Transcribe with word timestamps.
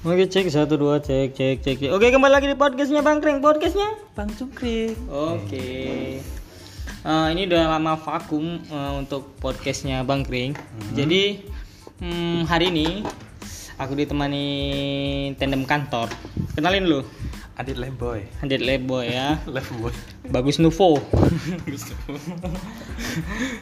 Oke 0.00 0.32
cek 0.32 0.48
satu 0.48 0.80
dua 0.80 0.96
cek 0.96 1.36
cek 1.36 1.60
cek. 1.60 1.76
cek. 1.76 1.90
Oke 1.92 2.08
kembali 2.08 2.32
lagi 2.32 2.48
di 2.48 2.56
podcastnya 2.56 3.04
Bang 3.04 3.20
Kring 3.20 3.44
podcastnya. 3.44 4.00
Bang 4.16 4.32
Cungkring. 4.32 4.96
Oke. 5.12 5.68
Eh, 7.04 7.26
ini 7.36 7.44
udah 7.44 7.76
lama 7.76 8.00
vakum 8.00 8.64
eh, 8.64 8.92
untuk 8.96 9.36
podcastnya 9.44 10.00
Bang 10.00 10.24
Kring. 10.24 10.56
Jadi 10.96 11.44
hmm, 12.00 12.48
hari 12.48 12.72
ini 12.72 13.04
aku 13.76 13.92
ditemani 13.92 14.46
tandem 15.36 15.68
kantor. 15.68 16.08
Kenalin 16.56 16.88
lu, 16.88 17.04
Adit 17.60 17.76
Leboy. 17.76 18.24
Handit 18.40 18.64
Lebo 18.64 19.04
ya. 19.04 19.36
Leboy. 19.52 19.92
Bagus 20.32 20.56
Nuvo. 20.56 20.96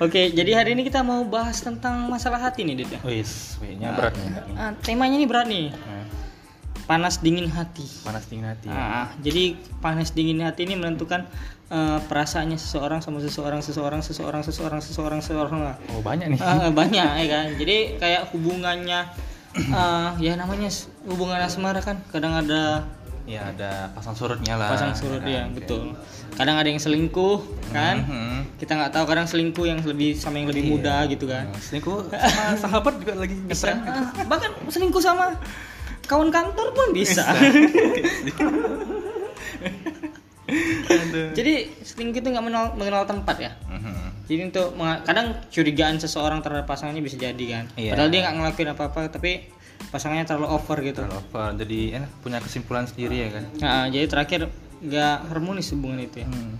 Oke, 0.05 0.31
jadi 0.31 0.55
hari 0.55 0.79
ini 0.79 0.87
kita 0.87 1.03
mau 1.03 1.27
bahas 1.27 1.59
tentang 1.59 2.07
masalah 2.07 2.39
hati 2.39 2.63
nih, 2.63 2.87
Deda. 2.87 3.03
Wis, 3.03 3.59
kayaknya 3.59 3.99
berat 3.99 4.15
nih. 4.15 4.31
Ah, 4.55 4.71
temanya 4.87 5.19
nih 5.19 5.27
berat 5.27 5.51
nih. 5.51 5.75
Nah, 5.75 5.98
Panas 6.89 7.21
dingin 7.21 7.47
hati. 7.47 7.85
panas 8.01 8.25
dingin 8.25 8.49
hati. 8.49 8.67
ya. 8.67 8.75
Ah, 8.75 9.07
jadi 9.21 9.53
panas 9.79 10.11
dingin 10.11 10.41
hati 10.41 10.65
ini 10.65 10.73
menentukan 10.73 11.29
eh, 11.69 11.99
perasaannya 12.03 12.57
seseorang 12.57 12.99
sama 12.99 13.21
seseorang, 13.21 13.61
seseorang, 13.61 14.01
seseorang, 14.01 14.41
seseorang, 14.41 14.81
seseorang, 14.81 15.21
seseorang. 15.21 15.61
Oh 15.93 16.01
banyak 16.01 16.33
nih. 16.33 16.41
Ah, 16.41 16.73
banyak 16.73 17.05
ya 17.05 17.27
kan. 17.29 17.47
Jadi 17.55 17.77
kayak 17.97 18.33
hubungannya 18.33 19.05
eh, 19.55 20.09
ya 20.19 20.33
namanya 20.35 20.73
hubungan 21.05 21.37
asmara 21.39 21.79
kan 21.79 22.01
kadang 22.09 22.33
ada 22.35 22.89
Ya 23.29 23.45
ada 23.45 23.93
pasang 23.93 24.17
surutnya 24.17 24.57
lah. 24.57 24.73
pasang 24.73 24.97
surut 24.97 25.21
kan? 25.21 25.29
ya, 25.29 25.45
betul. 25.53 25.93
Kadang 26.33 26.57
ada 26.57 26.65
yang 26.65 26.81
selingkuh 26.81 27.45
kan. 27.69 28.01
Mhm. 28.01 28.57
Kita 28.57 28.73
nggak 28.73 28.89
tahu 28.89 29.05
kadang 29.05 29.29
selingkuh 29.29 29.69
yang 29.69 29.85
lebih 29.85 30.17
sama 30.17 30.41
yang 30.41 30.49
lebih 30.49 30.65
Iya. 30.65 30.73
muda 30.73 30.97
gitu 31.13 31.29
kan. 31.29 31.53
Selingkuh 31.61 32.09
sama 32.09 32.57
sahabat 32.57 32.97
juga 32.97 33.21
lagi 33.21 33.37
Bisa. 33.45 33.77
Ah, 33.77 34.09
bahkan 34.25 34.49
selingkuh 34.65 35.05
sama 35.05 35.37
kawan 36.09 36.33
kantor 36.33 36.73
pun 36.73 36.89
bisa. 36.97 37.29
Jadi 41.37 41.55
selingkuh 41.85 42.25
itu 42.25 42.29
nggak 42.33 42.45
mengenal, 42.45 42.73
mengenal 42.75 43.05
tempat 43.05 43.37
ya. 43.37 43.53
Mhm. 43.69 44.25
Jadi 44.29 44.41
untuk 44.45 44.77
kadang 45.05 45.41
curigaan 45.49 45.97
seseorang 46.01 46.45
terhadap 46.45 46.69
pasangannya 46.69 47.01
bisa 47.01 47.17
jadi 47.17 47.45
kan. 47.49 47.65
Iya. 47.77 47.97
Padahal 47.97 48.09
dia 48.13 48.21
nggak 48.29 48.37
ngelakuin 48.37 48.71
apa-apa 48.77 49.01
tapi 49.09 49.49
pasangannya 49.89 50.29
terlalu 50.29 50.49
over 50.53 50.77
gitu. 50.85 51.01
Terlalu 51.05 51.17
over. 51.17 51.49
Jadi 51.57 51.81
enak 51.97 52.11
punya 52.21 52.39
kesimpulan 52.41 52.85
sendiri 52.85 53.17
ya 53.25 53.29
kan. 53.33 53.45
Nah, 53.61 53.85
jadi 53.89 54.05
terakhir 54.05 54.41
nggak 54.85 55.17
harmonis 55.33 55.73
hubungan 55.73 56.05
itu 56.05 56.25
ya. 56.25 56.29
Hmm. 56.29 56.55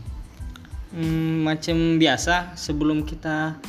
Hmm, 0.89 1.45
macam 1.45 2.01
biasa 2.01 2.57
sebelum 2.57 3.05
kita 3.05 3.61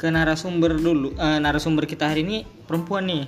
ke 0.00 0.08
narasumber 0.08 0.80
dulu. 0.80 1.12
Eh, 1.12 1.38
narasumber 1.38 1.84
kita 1.84 2.08
hari 2.08 2.24
ini 2.24 2.48
perempuan 2.64 3.04
nih. 3.04 3.24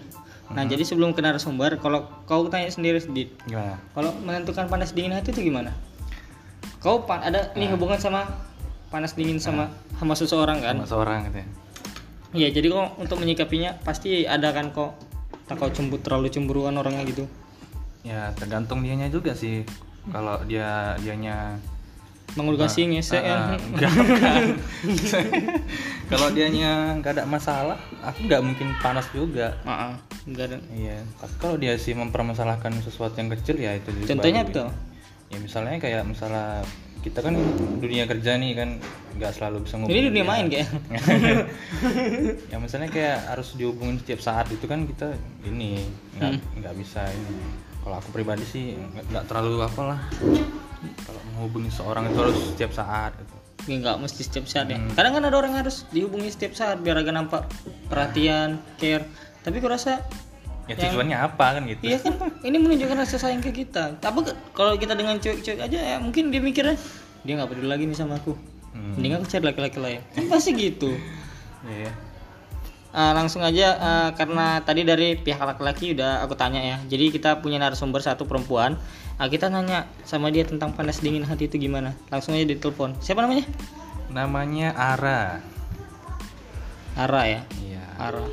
Nah, 0.52 0.68
jadi 0.68 0.84
sebelum 0.84 1.16
ke 1.16 1.24
narasumber, 1.24 1.80
kalau 1.80 2.04
kau 2.28 2.44
tanya 2.52 2.68
sendiri 2.68 3.00
sedikit, 3.00 3.32
Gimana? 3.48 3.80
kalau 3.96 4.12
menentukan 4.20 4.68
panas 4.68 4.92
dingin 4.92 5.16
hati 5.16 5.32
itu 5.32 5.48
gimana? 5.48 5.72
Kau 6.84 7.08
pa- 7.08 7.24
ada 7.24 7.48
nih 7.56 7.72
hubungan 7.72 7.96
sama 7.96 8.28
panas 8.92 9.16
dingin 9.16 9.40
sama 9.40 9.72
sama 9.96 10.12
seseorang 10.12 10.60
kan? 10.60 10.76
Sama 10.84 10.90
seorang 10.90 11.18
gitu 11.32 11.38
ya. 11.40 11.48
Iya, 12.34 12.48
jadi 12.60 12.66
kok 12.68 12.88
untuk 13.00 13.16
menyikapinya 13.24 13.78
pasti 13.80 14.28
ada 14.28 14.52
kan 14.52 14.74
kok 14.74 14.98
tak 15.48 15.56
kau 15.56 15.70
cemburu 15.72 16.02
terlalu 16.04 16.28
cemburuan 16.28 16.76
orangnya 16.76 17.08
gitu. 17.08 17.24
Ya 18.04 18.36
tergantung 18.36 18.84
dianya 18.84 19.08
juga 19.08 19.32
sih. 19.32 19.64
Kalau 20.12 20.44
dia 20.44 20.98
dianya 21.00 21.56
Mangul 22.32 22.56
gasing 22.56 22.90
ya, 22.90 23.02
saya 23.04 23.22
Ah, 23.22 23.54
enggak, 23.70 23.90
bukan. 23.94 24.42
Kalau 26.10 26.28
dianya 26.30 26.98
nggak 26.98 27.12
ada 27.14 27.24
masalah, 27.24 27.78
aku 28.00 28.26
nggak 28.26 28.42
mungkin 28.42 28.74
panas 28.78 29.06
juga. 29.10 29.54
Enggak 30.24 30.50
ada. 30.50 30.58
Iya, 30.68 30.98
tapi 31.14 31.34
kalau 31.38 31.56
dia 31.56 31.76
sih 31.76 31.92
mempermasalahkan 31.92 32.74
sesuatu 32.80 33.14
yang 33.14 33.30
kecil 33.30 33.56
ya 33.56 33.72
itu 33.74 33.88
juga 33.94 34.08
Contohnya 34.10 34.42
betul. 34.42 34.66
Ya 35.28 35.38
misalnya 35.38 35.76
kayak 35.78 36.02
misalnya 36.04 36.64
kita 37.00 37.20
kan 37.20 37.36
dunia 37.78 38.08
kerja 38.08 38.34
nih 38.34 38.52
kan 38.54 38.80
nggak 39.14 39.30
selalu 39.30 39.56
bisa 39.62 39.76
ngubungin. 39.76 39.94
Ini 39.94 40.08
dunia 40.08 40.16
dia. 40.18 40.26
main 40.26 40.44
kayak. 40.48 40.68
ya 42.52 42.56
misalnya 42.58 42.88
kayak 42.88 43.18
harus 43.28 43.52
dihubungin 43.54 44.00
setiap 44.00 44.20
saat 44.20 44.46
itu 44.48 44.64
kan 44.64 44.84
kita 44.84 45.12
ini 45.44 45.84
nggak 46.16 46.30
Hmm. 46.34 46.40
nggak 46.58 46.74
bisa 46.76 47.04
ini. 47.06 47.36
Kalau 47.78 47.96
aku 47.96 48.08
pribadi 48.10 48.42
sih 48.42 48.74
nggak 48.74 49.04
nggak 49.06 49.24
terlalu 49.28 49.60
apa 49.60 49.80
lah. 49.84 50.00
Kalau 51.04 51.20
menghubungi 51.32 51.70
seorang 51.72 52.10
itu 52.10 52.18
harus 52.20 52.36
setiap 52.52 52.72
saat 52.74 53.12
gitu. 53.16 53.34
Ya, 53.64 53.76
nggak 53.80 53.96
mesti 53.96 54.20
setiap 54.20 54.44
saat 54.44 54.68
ya. 54.68 54.76
Hmm. 54.76 54.92
Kadang 54.92 55.16
kan 55.16 55.22
ada 55.24 55.36
orang 55.40 55.56
harus 55.56 55.88
dihubungi 55.88 56.28
setiap 56.28 56.52
saat 56.52 56.84
biar 56.84 57.00
agak 57.00 57.16
nampak 57.16 57.48
perhatian, 57.88 58.60
care. 58.76 59.08
Tapi 59.40 59.60
aku 59.60 59.68
rasa 59.72 60.04
Ya 60.64 60.80
Yang- 60.80 60.96
tujuannya 60.96 61.18
apa 61.20 61.60
kan 61.60 61.62
gitu. 61.68 61.82
iya 61.84 62.00
kan 62.00 62.16
ini 62.40 62.56
menunjukkan 62.56 62.96
rasa 62.96 63.20
sayang 63.20 63.44
ke 63.44 63.52
kita. 63.52 64.00
Tapi 64.00 64.32
kalau 64.56 64.72
kita 64.80 64.96
dengan 64.96 65.20
cuek-cuek 65.20 65.60
aja 65.60 65.76
ya 65.76 65.96
mungkin 66.00 66.32
dia 66.32 66.40
mikirnya 66.40 66.80
dia 67.20 67.32
nggak 67.36 67.52
peduli 67.52 67.68
lagi 67.68 67.84
nih 67.84 67.92
sama 67.92 68.16
aku. 68.16 68.32
Hmm. 68.72 68.96
Mending 68.96 69.20
aku 69.20 69.28
cari 69.28 69.44
laki-laki 69.44 69.76
lain. 69.76 70.00
Kan 70.16 70.24
pasti 70.32 70.50
gitu. 70.56 70.92
Iya. 71.64 71.88
Ah, 72.92 73.16
langsung 73.16 73.40
aja 73.40 73.72
ah, 73.80 74.08
karena 74.12 74.60
tadi 74.60 74.84
dari 74.84 75.16
pihak 75.16 75.40
laki-laki 75.40 75.96
udah 75.96 76.20
aku 76.20 76.36
tanya 76.36 76.60
ya. 76.60 76.76
Jadi 76.84 77.08
kita 77.08 77.40
punya 77.40 77.56
narasumber 77.56 78.04
satu 78.04 78.28
perempuan. 78.28 78.76
Ah, 79.14 79.30
kita 79.30 79.46
nanya 79.46 79.86
sama 80.02 80.34
dia 80.34 80.42
tentang 80.42 80.74
panas 80.74 80.98
dingin 80.98 81.22
hati 81.22 81.46
itu 81.46 81.54
gimana. 81.54 81.94
Langsung 82.10 82.34
aja 82.34 82.42
ditelepon. 82.50 82.98
Siapa 82.98 83.22
namanya? 83.22 83.46
Namanya 84.10 84.74
Ara. 84.74 85.38
Ara 86.98 87.22
ya. 87.30 87.40
Iya. 87.62 87.84
Ara. 87.94 88.26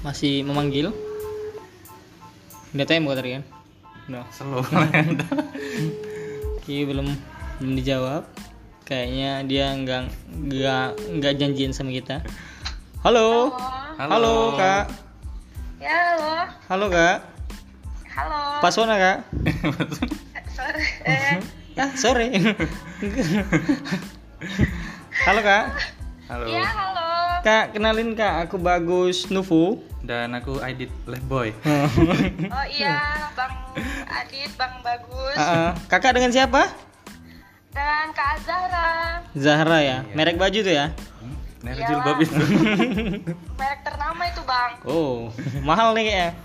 Masih 0.00 0.40
memanggil? 0.40 0.96
Udah 2.72 2.84
tanya 2.88 3.04
bukan 3.04 3.16
tadi 3.20 3.30
kan? 3.36 3.44
Udah. 4.08 4.24
Slow. 4.32 4.64
Oke, 6.56 6.76
belum 6.88 7.12
belum 7.60 7.72
dijawab. 7.76 8.24
Kayaknya 8.88 9.44
dia 9.44 9.66
nggak 9.76 10.02
nggak 10.48 10.88
nggak 11.20 11.32
janjian 11.36 11.76
sama 11.76 11.92
kita. 11.92 12.24
Halo. 13.04 13.52
Halo, 14.00 14.56
Kak. 14.56 15.05
Ya, 15.76 15.92
halo. 15.92 16.32
Halo, 16.72 16.86
Kak. 16.88 17.18
Halo. 18.08 18.40
Pasona, 18.64 18.96
Kak. 18.96 19.18
Sore. 20.56 20.84
Eh, 21.04 21.36
Ah, 21.76 21.92
sore. 21.92 22.32
Halo, 25.28 25.40
Kak. 25.44 25.64
Halo. 26.32 26.44
ya, 26.48 26.64
halo. 26.64 27.08
Kak, 27.44 27.76
kenalin 27.76 28.16
Kak, 28.16 28.48
aku 28.48 28.56
Bagus 28.56 29.28
Nufu. 29.28 29.84
Dan 30.00 30.32
aku 30.32 30.56
Aidit 30.64 30.88
Lehboy. 31.04 31.52
Oh 32.56 32.66
iya, 32.72 33.28
Bang 33.36 33.52
Adit, 34.08 34.50
Bang 34.56 34.80
Bagus, 34.80 35.36
ah. 35.36 35.76
kakak 35.92 36.16
dengan 36.16 36.32
siapa? 36.32 36.72
dan 37.76 38.08
Kak 38.16 38.40
Zahra. 38.40 38.88
Zahra 39.36 39.78
ya. 39.84 40.00
Iya. 40.00 40.16
Merek 40.16 40.40
baju 40.40 40.58
tuh 40.64 40.72
ya. 40.72 40.96
Merek 41.66 41.82
Iyalah. 41.82 41.90
jilbab 41.90 42.18
itu. 42.22 42.38
Merek 43.58 43.80
ternama 43.82 44.22
itu, 44.30 44.42
Bang. 44.46 44.72
Oh, 44.86 45.34
mahal 45.66 45.98
nih 45.98 46.04
kayaknya. 46.06 46.30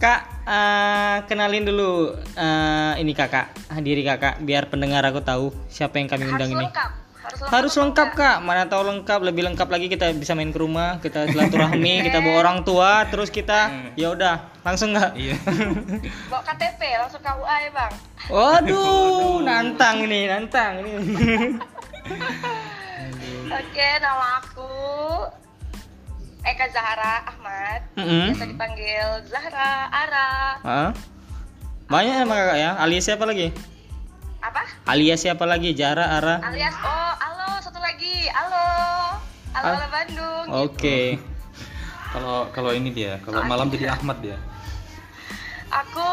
Kak, 0.00 0.20
eh, 0.48 1.16
kenalin 1.28 1.68
dulu 1.68 2.16
eh, 2.16 2.92
ini 3.04 3.12
kakak, 3.12 3.52
diri 3.84 4.00
kakak, 4.00 4.40
biar 4.40 4.66
pendengar 4.66 5.04
aku 5.04 5.20
tahu 5.20 5.52
siapa 5.68 6.00
yang 6.00 6.08
kami 6.08 6.24
Harus 6.24 6.32
undang 6.34 6.50
ini. 6.56 6.64
lengkap. 6.64 6.90
Harus 7.20 7.36
lengkap. 7.36 7.52
Harus 7.52 7.74
lengkap 7.76 8.08
kak, 8.16 8.36
mana 8.40 8.64
tahu 8.64 8.82
lengkap, 8.88 9.20
lebih 9.20 9.44
lengkap 9.52 9.68
lagi 9.68 9.92
kita 9.92 10.08
bisa 10.16 10.32
main 10.32 10.48
ke 10.48 10.58
rumah, 10.58 11.04
kita 11.04 11.28
silaturahmi, 11.28 12.00
kita 12.08 12.24
bawa 12.24 12.36
orang 12.40 12.58
tua, 12.64 13.04
terus 13.12 13.28
kita, 13.28 13.92
ya 13.92 14.08
udah 14.16 14.40
langsung 14.64 14.96
nggak? 14.96 15.12
Iya. 15.20 15.36
Bawa 16.32 16.42
KTP, 16.48 16.80
langsung 16.96 17.20
KUA 17.20 17.56
ya, 17.60 17.70
Bang. 17.76 17.92
Waduh, 18.32 19.44
nantang 19.44 20.00
ini, 20.08 20.32
nantang 20.32 20.80
ini. 20.80 20.92
Oke, 23.60 23.88
nama 24.02 24.42
aku 24.42 24.70
Eka 26.42 26.66
Zahra 26.72 27.22
Ahmad. 27.28 27.80
Mm-mm. 27.94 28.34
Biasa 28.34 28.44
dipanggil 28.48 29.06
Zahra, 29.28 29.90
Ara. 29.92 30.30
Ah. 30.64 30.90
Banyak 31.90 32.22
sama 32.22 32.34
kakak 32.38 32.58
ya. 32.58 32.70
Alias 32.78 33.04
siapa 33.06 33.24
lagi? 33.26 33.50
Apa? 34.40 34.62
Alias 34.88 35.20
siapa 35.20 35.44
lagi? 35.44 35.74
Jara, 35.74 36.18
Ara. 36.18 36.38
Alias 36.40 36.74
oh, 36.80 37.12
halo, 37.18 37.50
satu 37.60 37.78
lagi. 37.82 38.30
Halo. 38.30 38.66
Halo, 39.52 39.66
Al- 39.66 39.76
halo 39.76 39.88
Bandung. 39.90 40.46
Oke. 40.70 41.18
Kalau 42.10 42.50
kalau 42.50 42.70
ini 42.74 42.90
dia, 42.90 43.22
kalau 43.22 43.42
malam 43.46 43.70
jadi 43.70 43.94
Ahmad 43.94 44.18
dia. 44.22 44.38
Aku 45.70 46.06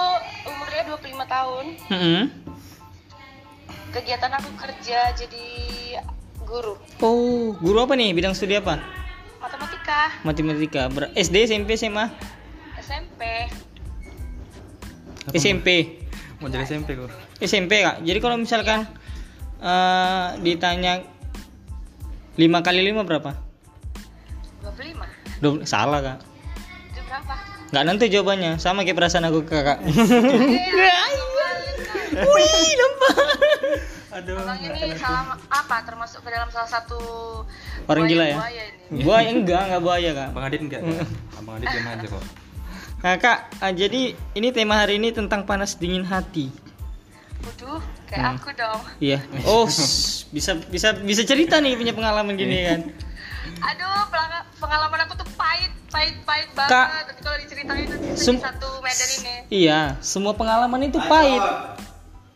umurnya 0.46 0.86
25 0.94 1.26
tahun. 1.26 1.66
Mm-mm. 1.90 2.22
Kegiatan 3.94 4.34
aku 4.34 4.50
kerja 4.62 5.14
jadi 5.18 5.48
guru 6.48 6.74
Oh, 7.00 7.52
guru 7.54 7.78
apa 7.80 7.94
nih? 7.94 8.12
Bidang 8.12 8.32
studi 8.32 8.56
apa? 8.56 8.80
matematika 9.38 10.00
Matematika. 10.24 10.82
Ber- 10.88 11.12
SD, 11.14 11.46
SMP, 11.46 11.76
SMA? 11.76 12.08
SMP. 12.78 13.22
SMP. 15.30 15.68
Mau 16.38 16.48
jadi 16.48 16.64
SMP 16.64 16.96
kok. 16.96 17.12
SMP 17.38 17.82
kak. 17.82 18.02
Jadi 18.02 18.18
kalau 18.18 18.36
misalkan 18.36 18.88
eh, 19.60 20.28
ditanya 20.40 21.04
5 22.34 22.42
kali 22.62 22.80
5 22.86 23.02
berapa? 23.04 23.32
25 24.64 25.04
Dua- 25.38 25.64
salah 25.64 26.00
kak 26.00 26.18
Jam 26.92 27.04
berapa? 27.06 27.34
nggak 27.68 27.84
nanti 27.84 28.06
jawabannya 28.08 28.52
sama 28.56 28.82
kayak 28.82 28.96
perasaan 28.96 29.26
aku 29.26 29.42
ke 29.42 29.52
kakak 29.52 29.80
Eh, 29.82 29.92
wih 32.26 32.50
nampak 32.72 32.77
aduh 34.18 34.34
Abang 34.36 34.58
ini 34.60 34.98
salah 34.98 35.38
apa? 35.46 35.76
Termasuk 35.84 36.20
ke 36.20 36.30
dalam 36.30 36.50
salah 36.50 36.66
satu 36.68 36.98
orang 37.86 38.04
buaya- 38.04 38.12
gila 38.12 38.26
ya 38.26 38.36
buaya 38.36 38.64
ini. 38.66 39.02
buaya 39.04 39.30
enggak 39.32 39.62
enggak 39.64 39.82
buaya 39.82 40.10
kak 40.12 40.28
abang 40.28 40.44
Adit 40.44 40.62
enggak 40.62 40.82
abang 41.34 41.54
Adit 41.56 41.68
diam 41.70 41.88
aja 41.88 42.08
kok 42.08 42.24
kakak 42.98 43.38
ah, 43.56 43.72
jadi 43.72 44.02
ini 44.34 44.48
tema 44.50 44.76
hari 44.76 44.98
ini 44.98 45.10
tentang 45.12 45.44
panas 45.44 45.76
dingin 45.76 46.02
hati 46.04 46.50
Waduh, 47.40 47.80
kayak 48.06 48.20
Hmm. 48.20 48.36
aku 48.36 48.50
dong. 48.52 48.82
iya 49.00 49.22
oh 49.46 49.70
bisa 50.28 50.58
bisa 50.66 50.90
bisa 50.98 51.22
cerita 51.22 51.60
nih 51.60 51.76
punya 51.76 51.94
pengalaman 51.94 52.34
gini 52.34 52.58
kan 52.66 52.82
Aduh, 53.48 54.04
pengalaman 54.58 55.00
aku 55.02 55.14
tuh 55.16 55.30
pahit, 55.34 55.72
pahit, 55.88 56.14
pahit 56.22 56.50
banget. 56.52 56.70
Kak. 56.70 56.88
Nanti 57.08 57.22
kalau 57.24 57.38
diceritain 57.40 57.80
nanti 57.80 58.06
sedih 58.06 58.20
Sem- 58.20 58.38
satu 58.38 58.70
Medan 58.82 59.10
ini. 59.16 59.34
Iya, 59.50 59.80
semua 60.00 60.34
pengalaman 60.34 60.78
itu 60.84 61.00
pahit. 61.00 61.42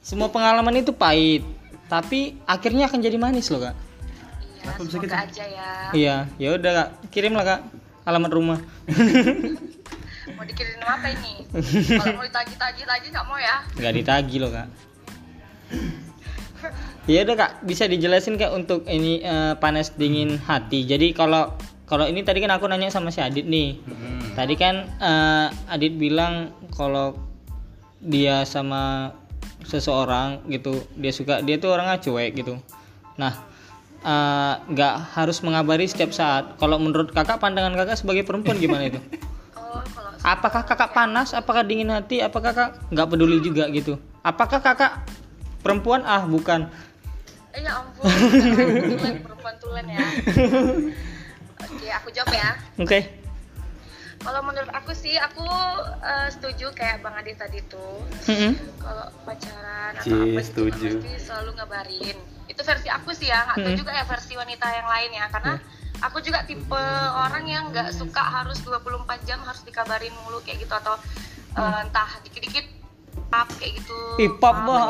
Semua 0.01 0.31
pengalaman 0.31 0.71
itu 0.73 0.89
pahit, 0.89 1.43
tapi 1.91 2.39
akhirnya 2.47 2.87
akan 2.87 3.03
jadi 3.03 3.19
manis 3.19 3.51
loh 3.51 3.67
kak. 3.67 3.75
Iya, 3.75 4.63
Kenapa 4.63 4.79
bisa 4.79 4.95
semoga 4.95 5.03
gitu? 5.03 5.15
aja 5.27 5.43
ya. 5.43 5.71
Iya, 5.91 6.15
ya 6.39 6.49
udah 6.55 6.71
kak, 6.71 6.89
kirimlah 7.11 7.43
kak 7.43 7.61
alamat 8.07 8.31
rumah. 8.31 8.59
Mau 10.39 10.45
dikirim 10.47 10.79
apa 10.87 11.07
ini? 11.11 11.43
kalau 11.99 12.17
mau 12.17 12.25
ditagih-tagih 12.25 12.85
lagi 12.87 13.07
nggak 13.13 13.25
mau 13.29 13.37
ya? 13.37 13.61
Gak 13.77 13.93
ditagi 13.93 14.35
loh 14.41 14.49
kak. 14.49 14.67
Ya 17.05 17.25
udah 17.27 17.35
kak, 17.37 17.51
bisa 17.61 17.85
dijelasin 17.85 18.41
kak 18.41 18.49
untuk 18.49 18.87
ini 18.89 19.21
eh, 19.21 19.53
panas 19.61 19.93
dingin 19.93 20.41
hati. 20.41 20.87
Jadi 20.87 21.13
kalau 21.13 21.53
kalau 21.85 22.09
ini 22.09 22.25
tadi 22.25 22.41
kan 22.41 22.57
aku 22.57 22.65
nanya 22.65 22.89
sama 22.89 23.13
si 23.13 23.21
Adit 23.21 23.45
nih. 23.45 23.77
Hmm. 23.85 24.33
Tadi 24.33 24.53
kan 24.57 24.87
eh, 24.97 25.47
Adit 25.69 25.93
bilang 25.93 26.55
kalau 26.73 27.17
dia 28.01 28.41
sama 28.49 29.13
seseorang 29.71 30.43
gitu, 30.51 30.83
dia 30.99 31.15
suka 31.15 31.39
dia 31.39 31.55
tuh 31.55 31.71
orangnya 31.71 32.03
cuek 32.03 32.31
gitu. 32.35 32.59
Nah, 33.15 33.33
eh, 34.03 34.53
nggak 34.67 35.15
harus 35.15 35.39
mengabari 35.39 35.87
setiap 35.87 36.11
saat. 36.11 36.59
Kalau 36.59 36.75
menurut 36.75 37.15
kakak, 37.15 37.39
pandangan 37.39 37.71
kakak 37.79 37.95
sebagai 37.95 38.27
perempuan 38.27 38.59
gimana 38.59 38.91
itu? 38.91 38.99
Oh, 39.51 39.79
kalau 39.95 40.11
Apakah 40.19 40.67
kakak 40.67 40.91
panas? 40.91 41.31
Apakah 41.31 41.63
dingin 41.63 41.87
hati? 41.91 42.19
Apakah 42.19 42.51
kakak 42.51 42.75
nggak 42.91 43.07
peduli 43.07 43.39
juga 43.39 43.71
gitu? 43.71 43.95
Apakah 44.19 44.59
kakak 44.59 45.07
perempuan? 45.63 46.03
Ah, 46.03 46.27
bukan. 46.27 46.67
Eh 47.51 47.63
ya 47.63 47.83
ampun, 47.83 48.07
tulen 48.95 49.15
perempuan 49.23 49.55
tulen 49.59 49.85
ya. 49.91 50.07
Oke, 51.67 51.87
aku 51.91 52.07
jawab 52.15 52.31
ya. 52.31 52.49
Oke. 52.79 53.20
Kalau 54.21 54.41
menurut 54.41 54.69
aku 54.69 54.93
sih, 54.93 55.17
aku 55.17 55.43
eh, 55.99 56.29
setuju 56.29 56.69
kayak 56.71 57.01
Bang 57.01 57.13
Adi 57.13 57.33
tadi 57.33 57.59
tuh. 57.65 58.05
Mm-mm. 58.25 58.53
Kalau 58.77 59.05
pacaran 59.23 59.91
atau 59.93 60.05
Cie, 60.05 60.13
apa 60.13 60.39
gitu 60.39 60.45
setuju. 60.45 60.87
kan 60.87 60.93
mesti 60.95 61.11
selalu 61.19 61.49
ngabarin. 61.55 62.17
Itu 62.45 62.61
versi 62.61 62.87
aku 62.87 63.09
sih 63.11 63.27
ya, 63.27 63.39
nggak 63.43 63.57
tahu 63.59 63.71
Hmm. 63.71 63.79
juga 63.79 63.91
ya 63.91 64.03
versi 64.03 64.33
wanita 64.35 64.65
yang 64.67 64.87
lain 64.87 65.09
ya. 65.11 65.25
Karena 65.27 65.53
aku 65.99 66.17
juga 66.19 66.39
tipe 66.43 66.83
orang 67.15 67.45
yang 67.45 67.63
nggak 67.69 67.89
suka 67.91 68.21
harus 68.21 68.61
24 68.61 69.01
jam 69.23 69.41
harus 69.41 69.61
dikabarin 69.61 70.13
mulu 70.21 70.37
kayak 70.41 70.61
gitu 70.61 70.73
atau 70.73 70.95
eh, 71.51 71.79
entah 71.81 72.09
dikit-dikit 72.21 72.65
up 73.31 73.49
kayak 73.57 73.79
gitu. 73.79 73.97
Pap 74.37 74.57
bah. 74.61 74.85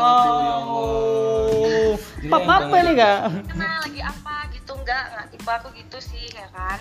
Pap 2.22 2.46
apa 2.48 2.76
nih 2.82 2.94
kak? 2.94 3.20
Karena 3.48 3.70
lagi 3.80 4.02
apa 4.02 4.36
gitu 4.52 4.72
nggak 4.76 5.04
nggak 5.10 5.28
tipe 5.32 5.50
aku 5.50 5.68
gitu 5.74 5.98
sih 6.00 6.26
ya 6.32 6.48
kan. 6.52 6.80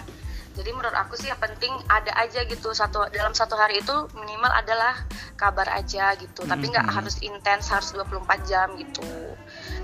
Jadi 0.61 0.77
menurut 0.77 0.93
aku 0.93 1.17
sih 1.17 1.33
yang 1.33 1.41
penting 1.41 1.73
ada 1.89 2.13
aja 2.21 2.45
gitu 2.45 2.77
satu 2.77 3.09
dalam 3.09 3.33
satu 3.33 3.57
hari 3.57 3.81
itu 3.81 3.97
minimal 4.13 4.53
adalah 4.53 4.93
kabar 5.41 5.65
aja 5.73 6.13
gitu. 6.21 6.45
Tapi 6.45 6.69
nggak 6.69 6.85
harus 6.85 7.17
intens 7.25 7.73
harus 7.73 7.97
24 7.97 8.45
jam 8.45 8.69
gitu. 8.77 9.01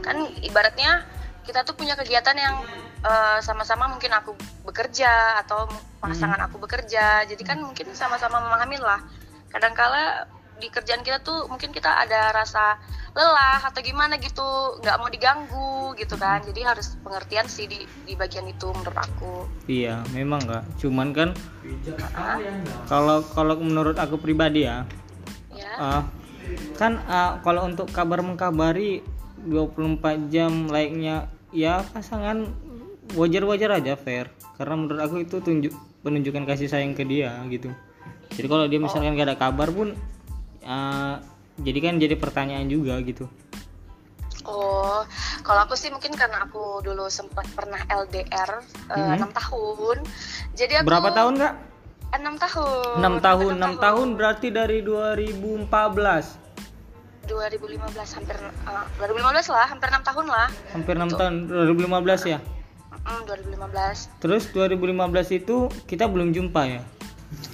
Kan 0.04 0.28
ibaratnya 0.44 1.08
kita 1.48 1.64
tuh 1.64 1.72
punya 1.80 1.96
kegiatan 1.96 2.36
yang 2.36 2.60
eh, 3.00 3.38
sama-sama 3.40 3.88
mungkin 3.88 4.12
aku 4.12 4.36
bekerja 4.68 5.40
atau 5.40 5.64
pasangan 5.96 6.44
aku 6.44 6.60
bekerja. 6.60 7.24
Jadi 7.24 7.40
kan 7.40 7.56
mungkin 7.56 7.96
sama-sama 7.96 8.36
memahami 8.44 8.76
lah. 8.76 9.00
Kadangkala 9.48 10.28
di 10.60 10.68
kerjaan 10.68 11.00
kita 11.00 11.24
tuh 11.24 11.48
mungkin 11.48 11.72
kita 11.72 11.88
ada 12.04 12.36
rasa 12.36 12.76
lelah 13.16 13.64
atau 13.64 13.80
gimana 13.80 14.20
gitu 14.20 14.76
nggak 14.84 14.96
mau 15.00 15.08
diganggu 15.08 15.96
gitu 15.96 16.20
kan 16.20 16.44
jadi 16.44 16.76
harus 16.76 17.00
pengertian 17.00 17.48
sih 17.48 17.64
di 17.64 17.88
di 18.04 18.12
bagian 18.12 18.44
itu 18.44 18.68
menurut 18.68 18.92
aku 19.00 19.48
Iya, 19.66 20.04
memang 20.14 20.44
kak. 20.46 20.62
Cuman 20.78 21.10
kan 21.10 21.34
kalau 22.86 23.24
kalau 23.34 23.58
menurut 23.58 23.98
aku 23.98 24.20
pribadi 24.20 24.68
ya, 24.68 24.86
ya 25.50 25.70
ah, 25.80 26.02
kan 26.78 27.02
ah, 27.10 27.42
kalau 27.42 27.66
untuk 27.66 27.90
kabar 27.90 28.22
mengkabari 28.22 29.02
24 29.48 30.30
jam 30.30 30.70
layaknya 30.70 31.26
ya 31.50 31.82
pasangan 31.90 32.46
wajar-wajar 33.18 33.80
aja 33.80 33.98
fair. 33.98 34.30
Karena 34.54 34.78
menurut 34.78 35.00
aku 35.02 35.24
itu 35.24 35.42
tunjuk 35.42 35.74
penunjukan 36.06 36.46
kasih 36.46 36.70
sayang 36.70 36.94
ke 36.94 37.02
dia 37.02 37.34
gitu. 37.50 37.74
Jadi 38.36 38.46
kalau 38.46 38.70
dia 38.70 38.78
misalkan 38.78 39.18
gak 39.18 39.34
ada 39.34 39.38
kabar 39.40 39.72
pun 39.74 39.98
ah, 40.62 41.18
jadi 41.60 41.78
kan 41.80 41.94
jadi 41.96 42.14
pertanyaan 42.16 42.68
juga 42.68 43.00
gitu. 43.04 43.28
oh 44.46 45.02
kalau 45.42 45.66
aku 45.66 45.74
sih 45.74 45.90
mungkin 45.90 46.14
karena 46.14 46.46
aku 46.46 46.82
dulu 46.82 47.10
sempat 47.10 47.46
pernah 47.54 47.82
LDR 47.90 48.62
eh, 48.94 49.14
enam 49.18 49.30
tahun. 49.34 50.06
Jadi 50.54 50.82
aku 50.82 50.86
Berapa 50.86 51.10
tahun 51.10 51.34
kak? 51.38 51.54
enam 52.16 52.38
tahun. 52.38 53.02
6 53.02 53.26
tahun, 53.26 53.52
6 53.58 53.82
tahun. 53.82 54.08
berarti 54.14 54.48
dari 54.54 54.80
2014 54.80 55.66
2015 57.26 58.16
hampir 58.16 58.36
eh, 58.38 58.84
2015 59.02 59.50
lah 59.50 59.66
hampir 59.66 59.88
enam 59.90 60.02
tahun 60.06 60.26
lah. 60.30 60.48
Hampir 60.70 60.94
6 60.94 61.18
tahun 61.18 61.34
2015 61.50 62.30
ya? 62.30 62.38
Mm, 63.06 63.22
2015 63.22 64.18
terus 64.18 64.50
2015 64.50 65.38
itu 65.38 65.70
kita 65.86 66.10
belum 66.10 66.34
jumpa 66.34 66.62
ya 66.66 66.82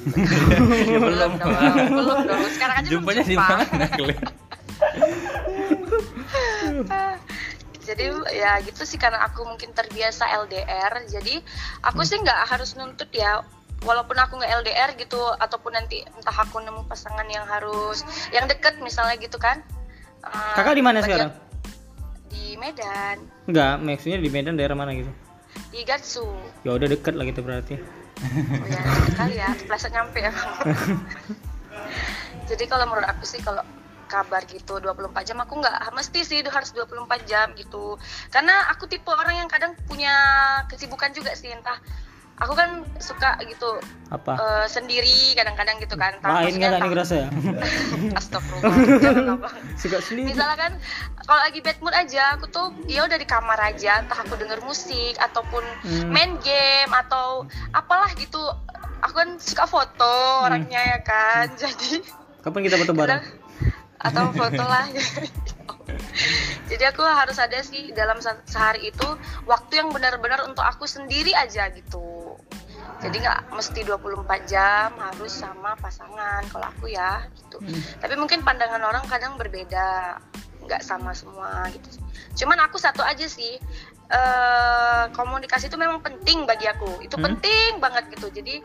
belum. 1.03 1.33
Dong 1.39 1.55
belum 1.93 2.19
dong 2.27 2.53
sekarang 2.53 2.77
aja 2.83 2.89
belum 2.89 3.03
jumpanya 3.03 3.23
di 3.25 3.35
jumpa. 3.37 3.55
mana 3.57 3.87
jadi 7.83 8.15
ya 8.31 8.63
gitu 8.63 8.87
sih 8.87 8.95
karena 8.95 9.27
aku 9.27 9.43
mungkin 9.43 9.75
terbiasa 9.75 10.31
LDR 10.47 11.03
jadi 11.11 11.43
aku 11.83 12.07
sih 12.07 12.19
nggak 12.21 12.51
harus 12.51 12.79
nuntut 12.79 13.11
ya. 13.11 13.43
Walaupun 13.83 14.15
aku 14.15 14.39
nggak 14.39 14.63
LDR 14.63 14.95
gitu 14.95 15.19
ataupun 15.43 15.75
nanti 15.75 16.07
entah 16.07 16.37
aku 16.39 16.63
nemu 16.63 16.87
pasangan 16.87 17.27
yang 17.27 17.43
harus 17.51 18.07
yang 18.31 18.47
deket 18.47 18.79
misalnya 18.79 19.19
gitu 19.19 19.43
kan. 19.43 19.59
Eh, 20.23 20.55
kakak 20.55 20.79
di 20.79 20.85
mana 20.87 21.03
sekarang? 21.03 21.35
Di 22.31 22.55
Medan. 22.55 23.19
Enggak 23.51 23.83
maksudnya 23.83 24.23
di 24.23 24.31
Medan 24.31 24.55
daerah 24.55 24.79
mana 24.79 24.95
gitu? 24.95 25.11
Di 25.75 25.83
Gatsu. 25.83 26.23
Ya 26.63 26.79
udah 26.79 26.87
deket 26.87 27.19
lah 27.19 27.27
gitu 27.27 27.43
berarti 27.43 28.02
ya 28.71 28.83
kali 29.19 29.35
ya 29.39 29.51
pleset 29.67 29.93
nyampe 29.93 30.19
ya. 30.23 30.33
Jadi 32.51 32.65
kalau 32.69 32.85
menurut 32.91 33.09
aku 33.09 33.25
sih 33.27 33.41
kalau 33.43 33.63
kabar 34.13 34.45
gitu 34.45 34.77
24 34.77 35.25
jam 35.25 35.41
aku 35.41 35.57
nggak 35.57 35.89
mesti 35.97 36.21
sih 36.21 36.39
harus 36.45 36.71
24 36.77 37.25
jam 37.25 37.51
gitu. 37.57 37.97
Karena 38.29 38.69
aku 38.69 38.85
tipe 38.85 39.09
orang 39.09 39.41
yang 39.41 39.49
kadang 39.49 39.73
punya 39.89 40.13
kesibukan 40.69 41.11
juga 41.17 41.33
sih 41.33 41.49
entah 41.49 41.81
aku 42.35 42.53
kan 42.53 42.71
suka 42.97 43.37
gitu 43.43 43.79
apa? 44.09 44.33
eh, 44.35 44.67
sendiri 44.67 45.11
kadang-kadang 45.33 45.77
gitu 45.79 45.95
kan. 45.95 46.17
Maksudnya 46.19 46.69
nggak 46.71 46.81
nih 46.81 46.91
ngerasa 46.91 47.15
ya 47.17 47.29
Astagfirullah 48.19 49.37
suka 49.81 49.99
sendiri. 50.01 50.31
Misalnya 50.31 50.57
kan 50.59 50.73
kalau 51.23 51.41
lagi 51.41 51.61
bad 51.61 51.79
mood 51.79 51.93
aja 51.93 52.35
aku 52.35 52.47
tuh 52.49 52.71
ya 52.85 53.03
udah 53.03 53.15
di 53.15 53.25
kamar 53.25 53.59
aja 53.59 54.01
entah 54.01 54.19
aku 54.19 54.35
denger 54.35 54.59
musik 54.61 55.15
ataupun 55.19 55.65
Hmm. 55.83 56.09
main 56.09 56.39
game 56.39 56.91
atau 56.91 57.45
apalah 57.71 58.11
gitu. 58.15 58.39
Aku 59.01 59.15
kan 59.15 59.35
suka 59.37 59.65
foto 59.65 60.15
Hmm. 60.39 60.47
orangnya 60.47 60.79
ya 60.81 60.99
kan. 61.01 61.47
Jadi 61.55 62.03
kapan 62.41 62.61
kita 62.63 62.77
foto 62.77 62.93
bareng? 62.93 63.23
Atau 63.99 64.31
foto 64.33 64.63
lah. 64.63 64.87
Jadi 66.65 66.85
aku 66.85 67.03
harus 67.03 67.37
ada 67.37 67.59
sih 67.61 67.91
dalam 67.93 68.19
se- 68.19 68.43
sehari 68.45 68.89
itu 68.89 69.09
waktu 69.45 69.73
yang 69.77 69.91
benar-benar 69.91 70.43
untuk 70.43 70.63
aku 70.63 70.87
sendiri 70.87 71.35
aja 71.35 71.69
gitu 71.71 72.22
jadi 73.03 73.17
nggak 73.19 73.41
mesti 73.51 73.81
24 73.83 74.47
jam 74.47 74.95
harus 74.95 75.33
sama 75.35 75.75
pasangan 75.83 76.47
kalau 76.55 76.71
aku 76.71 76.87
ya 76.87 77.27
gitu. 77.35 77.59
Tapi 77.99 78.15
mungkin 78.15 78.47
pandangan 78.47 78.79
orang 78.79 79.05
kadang 79.11 79.35
berbeda 79.35 80.17
nggak 80.63 80.83
sama 80.87 81.11
semua 81.11 81.67
gitu. 81.75 81.99
Cuman 82.39 82.63
aku 82.63 82.79
satu 82.79 83.03
aja 83.03 83.27
sih 83.27 83.59
eh, 84.13 85.05
komunikasi 85.17 85.67
itu 85.73 85.75
memang 85.81 85.99
penting 86.05 86.45
bagi 86.47 86.69
aku. 86.71 87.03
Itu 87.03 87.19
Hmm. 87.19 87.33
penting 87.33 87.81
banget 87.83 88.07
gitu. 88.15 88.29
Jadi 88.31 88.63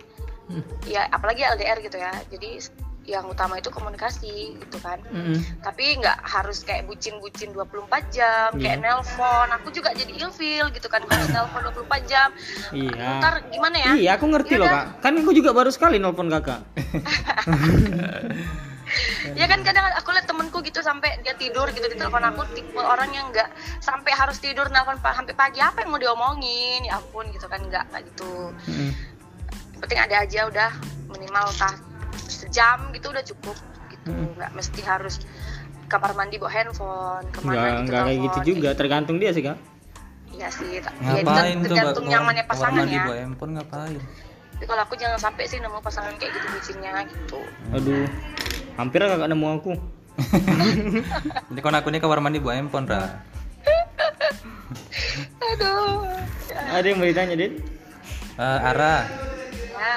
ya 0.88 1.08
apalagi 1.10 1.44
LDR 1.44 1.80
gitu 1.82 1.98
ya. 1.98 2.14
Jadi 2.30 2.62
yang 3.08 3.24
utama 3.26 3.56
itu 3.56 3.68
komunikasi 3.68 4.36
gitu 4.58 4.78
kan 4.78 5.00
Mm-mm. 5.08 5.40
tapi 5.64 5.96
nggak 5.96 6.20
harus 6.22 6.60
kayak 6.62 6.84
bucin-bucin 6.86 7.50
24 7.50 7.88
jam 8.12 8.52
Iya. 8.52 8.60
kayak 8.60 8.78
nelpon 8.78 9.48
aku 9.50 9.72
juga 9.72 9.90
jadi 9.92 10.12
ilfil 10.14 10.68
gitu 10.70 10.86
kan 10.86 11.00
kalau 11.02 11.24
nelpon 11.26 11.62
24 11.72 12.04
jam 12.06 12.30
Iya. 12.70 13.08
ntar 13.18 13.48
gimana 13.48 13.76
ya 13.78 13.92
Iya, 13.96 14.12
aku 14.14 14.28
ngerti 14.28 14.54
Ya 14.54 14.60
loh, 14.60 14.68
kan? 14.68 14.76
Kak. 14.76 14.86
Kan 15.02 15.14
aku 15.18 15.32
juga 15.32 15.50
baru 15.52 15.72
sekali 15.72 15.98
nelpon 15.98 16.28
Kakak. 16.28 16.68
ya 19.34 19.46
kan 19.46 19.60
kadang 19.62 19.84
aku 19.94 20.10
lihat 20.10 20.26
temenku 20.26 20.60
gitu 20.62 20.80
sampai 20.82 21.20
dia 21.22 21.32
tidur 21.34 21.68
gitu 21.70 21.84
di 21.86 21.96
telepon 21.96 22.24
aku 22.24 22.44
tipe 22.54 22.76
orang 22.78 23.08
yang 23.10 23.28
nggak 23.30 23.48
sampai 23.78 24.12
harus 24.12 24.36
tidur 24.38 24.68
nelpon 24.68 24.96
pa- 24.98 25.12
sampai 25.14 25.32
pagi 25.32 25.60
apa 25.60 25.80
yang 25.80 25.92
mau 25.92 26.00
diomongin 26.02 26.84
ya 26.84 26.98
ampun 26.98 27.28
gitu 27.30 27.46
kan 27.46 27.60
nggak 27.62 27.84
kayak 27.86 28.04
gitu. 28.06 28.52
Yang 29.70 29.80
penting 29.82 30.00
ada 30.02 30.16
aja 30.20 30.40
udah 30.46 30.72
minimal 31.10 31.48
tah 31.54 31.76
sejam 32.48 32.80
gitu 32.92 33.06
udah 33.12 33.22
cukup 33.22 33.56
gitu 33.88 34.08
Mm. 34.08 34.40
nggak 34.40 34.50
mesti 34.56 34.80
harus 34.82 35.14
kamar 35.86 36.12
mandi 36.14 36.36
bawa 36.36 36.50
handphone 36.50 37.26
ke 37.28 37.38
mana 37.42 37.52
Enggak, 37.52 37.68
gitu 37.68 37.82
enggak 37.84 38.02
kayak 38.04 38.20
gitu 38.20 38.38
juga, 38.46 38.68
tergantung 38.72 39.16
dia 39.18 39.30
sih, 39.32 39.42
Kak. 39.42 39.58
iya 40.32 40.48
sih 40.48 40.66
ya, 40.70 40.80
itu 40.80 40.90
ngapain 41.02 41.56
tuh 41.58 41.66
tergantung 41.68 42.06
nyamannya 42.06 42.42
Kamar 42.42 42.54
pasangan 42.54 42.78
mandi 42.78 42.94
ya 42.94 43.04
bawa 43.04 43.18
handphone 43.18 43.52
ngapain 43.54 44.00
tapi 44.58 44.66
kalau 44.66 44.82
aku 44.82 44.94
jangan 44.96 45.20
sampai 45.22 45.44
sih 45.46 45.58
nemu 45.58 45.78
pasangan 45.80 46.12
kayak 46.16 46.32
gitu 46.32 46.46
bucinnya 46.50 46.92
gitu 47.06 47.40
Aduh. 47.72 48.06
Hampir 48.74 49.00
Kakak 49.02 49.28
nemu 49.28 49.46
aku. 49.54 49.72
jadi 51.50 51.60
kon 51.60 51.74
aku 51.74 51.88
ini 51.90 51.98
kamar 51.98 52.20
mandi 52.20 52.38
bawa 52.38 52.54
handphone 52.56 52.86
ra 52.86 53.02
aduh 55.48 56.04
Ada 56.68 56.86
yang 56.86 56.98
mau 56.98 57.06
ditanya, 57.06 57.34
Dit? 57.34 57.54
Eh, 58.36 58.60
Ara 58.62 59.06
ya 59.78 59.96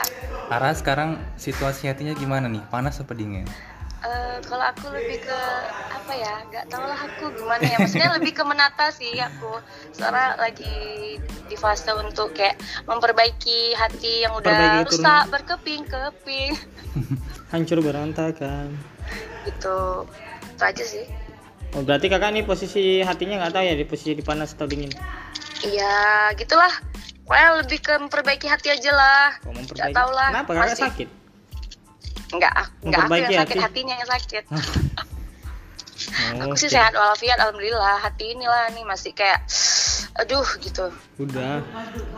Ara 0.51 0.75
sekarang 0.75 1.17
situasi 1.39 1.87
hatinya 1.87 2.11
gimana 2.13 2.51
nih? 2.51 2.63
Panas 2.69 2.99
apa 2.99 3.15
dingin? 3.15 3.47
Eh, 4.01 4.37
kalau 4.49 4.65
aku 4.65 4.89
lebih 4.97 5.21
ke 5.21 5.41
apa 5.93 6.13
ya 6.17 6.41
nggak 6.49 6.73
tahu 6.73 6.85
lah 6.89 6.97
aku 6.97 7.37
gimana 7.37 7.63
ya. 7.63 7.77
Maksudnya 7.79 8.11
lebih 8.17 8.33
ke 8.33 8.43
menata 8.43 8.89
sih 8.91 9.13
aku. 9.21 9.61
Soalnya 9.93 10.41
lagi 10.41 10.75
di 11.21 11.57
fase 11.61 11.93
untuk 11.93 12.33
kayak 12.33 12.57
memperbaiki 12.89 13.77
hati 13.77 14.25
yang 14.25 14.33
udah 14.35 14.51
Perbaiki 14.51 14.89
rusak 14.89 15.23
berkeping-keping. 15.31 16.51
Hancur 17.53 17.79
berantakan. 17.85 18.73
gitu. 19.45 20.09
Itu 20.57 20.63
aja 20.65 20.85
sih. 20.85 21.05
Oh, 21.77 21.87
berarti 21.87 22.11
Kakak 22.11 22.35
nih 22.35 22.43
posisi 22.43 23.05
hatinya 23.07 23.39
nggak 23.47 23.55
tahu 23.55 23.65
ya 23.69 23.75
di 23.79 23.87
posisi 23.87 24.19
di 24.19 24.25
panas 24.27 24.57
atau 24.59 24.67
dingin. 24.67 24.91
iya 25.61 26.33
gitulah 26.41 26.73
pokoknya 27.31 27.63
lebih 27.63 27.79
ke 27.79 27.95
memperbaiki 27.97 28.47
hati 28.47 28.69
aja 28.69 28.91
lah 28.91 29.27
Oh, 29.41 29.55
memperbaiki. 29.55 29.95
tahu 29.95 30.11
lah 30.11 30.29
Kenapa 30.35 30.51
masih 30.53 30.83
sakit? 30.83 31.09
nggak 32.31 32.53
aku 32.57 32.75
nggak 32.85 33.01
aku 33.01 33.13
yang 33.17 33.31
sakit 33.37 33.55
hati? 33.55 33.63
hatinya 33.63 33.95
yang 33.95 34.11
sakit 34.11 34.45
Oh, 34.51 36.43
aku 36.43 36.55
sih 36.57 36.67
oke. 36.67 36.75
sehat 36.75 36.93
walafiat 36.93 37.39
alhamdulillah 37.39 37.97
hati 37.99 38.35
inilah 38.35 38.67
nih 38.69 38.83
masih 38.83 39.13
kayak 39.13 39.47
aduh 40.17 40.43
gitu 40.59 40.91
Udah. 41.17 41.63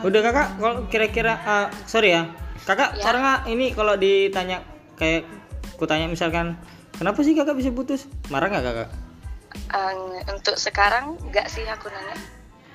Udah 0.00 0.20
Kakak 0.22 0.48
kalau 0.56 0.74
kira-kira 0.86 1.32
eh, 1.36 1.66
sorry 1.84 2.08
ya. 2.10 2.24
Kakak 2.62 2.94
Ya. 2.94 3.04
karena 3.04 3.30
ini 3.44 3.70
kalau 3.70 3.94
ditanya 3.94 4.64
kayak 4.94 5.28
ku 5.74 5.84
tanya 5.84 6.06
misalkan 6.06 6.56
kenapa 6.94 7.20
sih 7.20 7.34
Kakak 7.34 7.52
bisa 7.52 7.68
putus? 7.68 8.08
Marah 8.28 8.48
nggak 8.48 8.64
Kakak? 8.64 8.88
Eh, 9.68 9.92
untuk 10.30 10.56
sekarang 10.56 11.20
nggak 11.22 11.46
sih 11.46 11.66
aku 11.66 11.90
nanya 11.90 12.16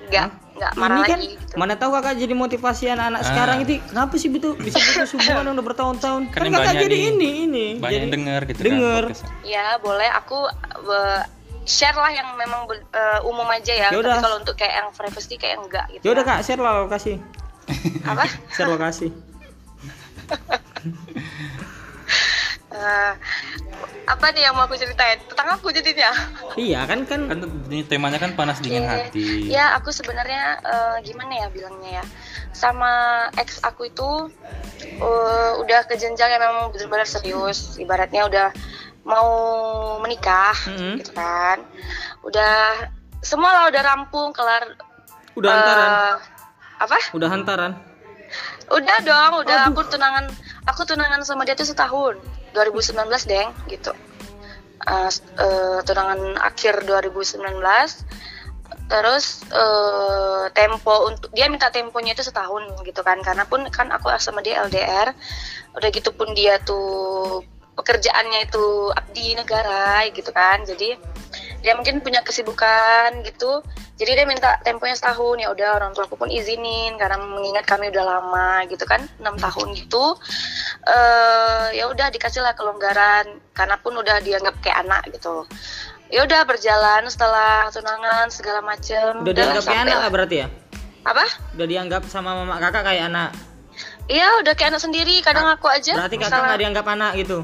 nggak 0.08 0.26
nggak 0.58 0.72
marah 0.74 0.96
Ini 0.96 1.04
kan 1.04 1.18
lagi 1.18 1.28
gitu. 1.32 1.54
mana 1.54 1.74
tahu 1.74 1.90
kakak 1.92 2.14
jadi 2.16 2.34
motivasi 2.34 2.84
anak-anak 2.88 3.20
Ah. 3.20 3.26
sekarang 3.26 3.56
itu 3.62 3.72
kenapa 3.84 4.14
sih 4.14 4.28
betul? 4.28 4.52
Bisa 4.66 4.76
putus 4.76 5.10
hubungan 5.12 5.44
udah 5.48 5.64
bertahun-tahun. 5.64 6.22
Kan 6.28 6.40
kan, 6.40 6.50
kakak 6.52 6.74
jadi 6.80 6.94
nih, 6.94 7.10
ini 7.10 7.30
ini. 7.44 7.66
Banyak 7.76 7.88
jadi 7.88 8.00
yang 8.00 8.12
denger 8.12 8.40
gitu 8.46 8.60
denger. 8.64 9.02
kan 9.06 9.16
ya 9.44 9.66
boleh. 9.78 10.08
Aku 10.18 10.38
eh, 10.88 11.22
share 11.62 11.94
lah 11.94 12.10
yang 12.10 12.34
memang 12.34 12.66
be- 12.66 12.82
eh, 12.82 13.20
umum 13.22 13.46
aja 13.46 13.70
ya. 13.70 13.88
Yaudah. 13.90 14.08
tapi 14.10 14.24
kalau 14.24 14.36
untuk 14.38 14.54
kayak 14.54 14.74
yang 14.76 14.88
privacy 14.90 15.34
kayak 15.36 15.56
enggak 15.58 15.86
gitu 15.90 16.02
ya. 16.02 16.10
Udah 16.10 16.24
kak 16.24 16.40
share 16.42 16.58
lah 16.58 16.82
lokasi. 16.82 17.22
Apa? 18.02 18.24
Share 18.50 18.66
lokasi 18.66 19.08
Eh, 22.68 23.12
apa 24.04 24.26
nih 24.28 24.44
yang 24.44 24.52
mau 24.52 24.68
aku 24.68 24.76
ceritain 24.76 25.16
tentang 25.24 25.56
aku 25.56 25.72
jadinya 25.72 26.12
iya 26.52 26.84
kan 26.84 27.08
kan 27.08 27.24
kan 27.24 27.40
ini 27.64 27.80
temanya 27.80 28.20
kan 28.20 28.36
panas 28.36 28.60
dingin 28.60 28.84
Iya. 28.84 28.92
hati 29.08 29.28
Ya, 29.48 29.66
aku 29.72 29.88
sebenarnya 29.88 30.60
eh, 30.60 30.96
gimana 31.00 31.32
ya 31.32 31.46
bilangnya 31.48 32.00
ya. 32.00 32.04
Sama 32.52 32.92
ex 33.40 33.64
aku 33.64 33.88
itu 33.88 34.28
eh, 35.00 35.50
udah 35.56 35.80
ke 35.84 35.96
jenjang 35.96 36.28
yang 36.28 36.44
memang 36.44 36.68
benar-benar 36.68 37.08
serius. 37.08 37.80
Ibaratnya 37.80 38.28
udah 38.28 38.48
mau 39.08 39.28
menikah 39.98 40.52
Mm-mm. 40.68 41.00
gitu 41.00 41.16
kan. 41.16 41.64
Udah 42.20 42.84
semua 43.24 43.48
lah 43.50 43.64
udah 43.72 43.80
rampung, 43.82 44.36
kelar 44.36 44.76
udah 45.32 45.48
hantaran 45.48 45.88
eh, 45.88 46.14
apa? 46.78 46.98
udah 47.16 47.28
hantaran 47.32 47.72
Udah 48.68 49.00
dong, 49.00 49.40
udah 49.40 49.72
aku 49.72 49.80
tunangan 49.88 50.28
aku 50.68 50.84
tunangan 50.84 51.24
sama 51.24 51.48
dia 51.48 51.56
tuh 51.56 51.64
setahun. 51.64 52.20
2019, 52.58 53.30
Deng, 53.30 53.54
gitu. 53.70 53.94
S- 54.88 55.22
eh, 55.38 55.78
tunangan 55.86 56.34
akhir 56.42 56.82
2019. 56.82 57.38
Terus 58.88 59.44
eh, 59.52 60.44
tempo 60.56 61.06
untuk 61.06 61.28
dia 61.36 61.46
minta 61.46 61.68
temponya 61.68 62.16
itu 62.16 62.24
setahun 62.24 62.66
gitu 62.82 63.00
kan. 63.04 63.20
Karena 63.22 63.44
pun 63.46 63.62
kan 63.70 63.92
aku 63.94 64.10
sama 64.18 64.42
dia 64.42 64.64
LDR. 64.64 65.12
Udah 65.76 65.88
gitu 65.92 66.10
pun 66.16 66.32
dia 66.32 66.58
tuh 66.64 67.44
pekerjaannya 67.78 68.50
itu 68.50 68.90
abdi 68.90 69.38
negara 69.38 70.02
gitu 70.10 70.34
kan. 70.34 70.64
Jadi 70.66 70.96
dia 71.60 71.74
mungkin 71.74 72.00
punya 72.00 72.22
kesibukan 72.22 73.22
gitu 73.26 73.62
jadi 73.98 74.14
dia 74.14 74.26
minta 74.30 74.62
temponya 74.62 74.94
setahun. 74.94 75.42
Ya 75.42 75.50
udah 75.50 75.74
orang 75.74 75.90
tua 75.90 76.06
aku 76.06 76.14
pun 76.14 76.30
izinin 76.30 76.94
karena 77.02 77.18
mengingat 77.18 77.66
kami 77.66 77.90
udah 77.90 78.04
lama 78.06 78.62
gitu 78.70 78.86
kan 78.86 79.02
enam 79.18 79.34
tahun 79.34 79.74
gitu. 79.74 80.14
Eh 80.86 81.82
ya 81.82 81.90
udah 81.90 82.06
dikasih 82.14 82.46
lah 82.46 82.54
kelonggaran 82.54 83.42
karena 83.50 83.74
pun 83.82 83.98
udah 83.98 84.22
dianggap 84.22 84.54
kayak 84.62 84.86
anak 84.86 85.02
gitu. 85.10 85.42
Ya 86.14 86.22
udah 86.24 86.46
berjalan 86.46 87.10
setelah 87.10 87.66
tunangan 87.74 88.30
segala 88.30 88.62
macem. 88.62 89.26
Udah 89.26 89.34
dianggap 89.34 89.66
kayak 89.66 89.82
anak 89.90 89.98
lah 89.98 90.10
berarti 90.14 90.36
ya? 90.46 90.48
Apa? 91.02 91.26
Udah 91.58 91.66
dianggap 91.66 92.02
sama 92.06 92.38
mama 92.38 92.62
kakak 92.62 92.86
kayak 92.86 93.10
anak 93.10 93.34
iya 94.08 94.40
udah 94.40 94.52
kayak 94.52 94.72
anak 94.72 94.82
sendiri 94.82 95.20
kadang 95.20 95.44
aku 95.46 95.68
aja. 95.68 95.92
berarti 95.94 96.16
kakak 96.16 96.26
misalnya- 96.26 96.48
nggak 96.48 96.60
dianggap 96.60 96.86
anak 96.88 97.10
gitu? 97.14 97.38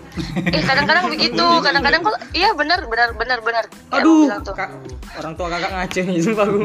Eh 0.49 0.63
kadang-kadang 0.65 1.05
begitu 1.07 1.45
kadang-kadang 1.67 2.01
kok 2.03 2.17
iya 2.33 2.51
benar 2.53 2.81
benar 2.85 3.09
benar 3.13 3.39
benar. 3.39 3.65
Aduh 3.93 4.33
kak, 4.47 4.71
orang 5.15 5.33
tua 5.37 5.49
kakak 5.49 5.71
ngaco 5.71 6.01
nih 6.03 6.17
sumpah 6.19 6.45
aku 6.45 6.59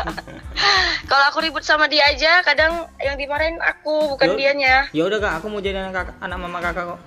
kalau 1.10 1.24
aku 1.26 1.38
ribut 1.42 1.62
sama 1.62 1.86
dia 1.86 2.06
aja 2.06 2.38
kadang 2.40 2.86
yang 2.98 3.18
dimarahin 3.18 3.58
aku 3.58 4.14
bukan 4.14 4.34
Yo. 4.34 4.36
dianya. 4.38 4.86
ya 4.94 5.02
udah 5.04 5.18
kak 5.18 5.32
aku 5.38 5.46
mau 5.48 5.58
jadi 5.58 5.82
anak 5.82 5.92
kakak 5.92 6.16
anak 6.20 6.36
mama 6.38 6.58
kakak 6.60 6.84
kok. 6.94 7.00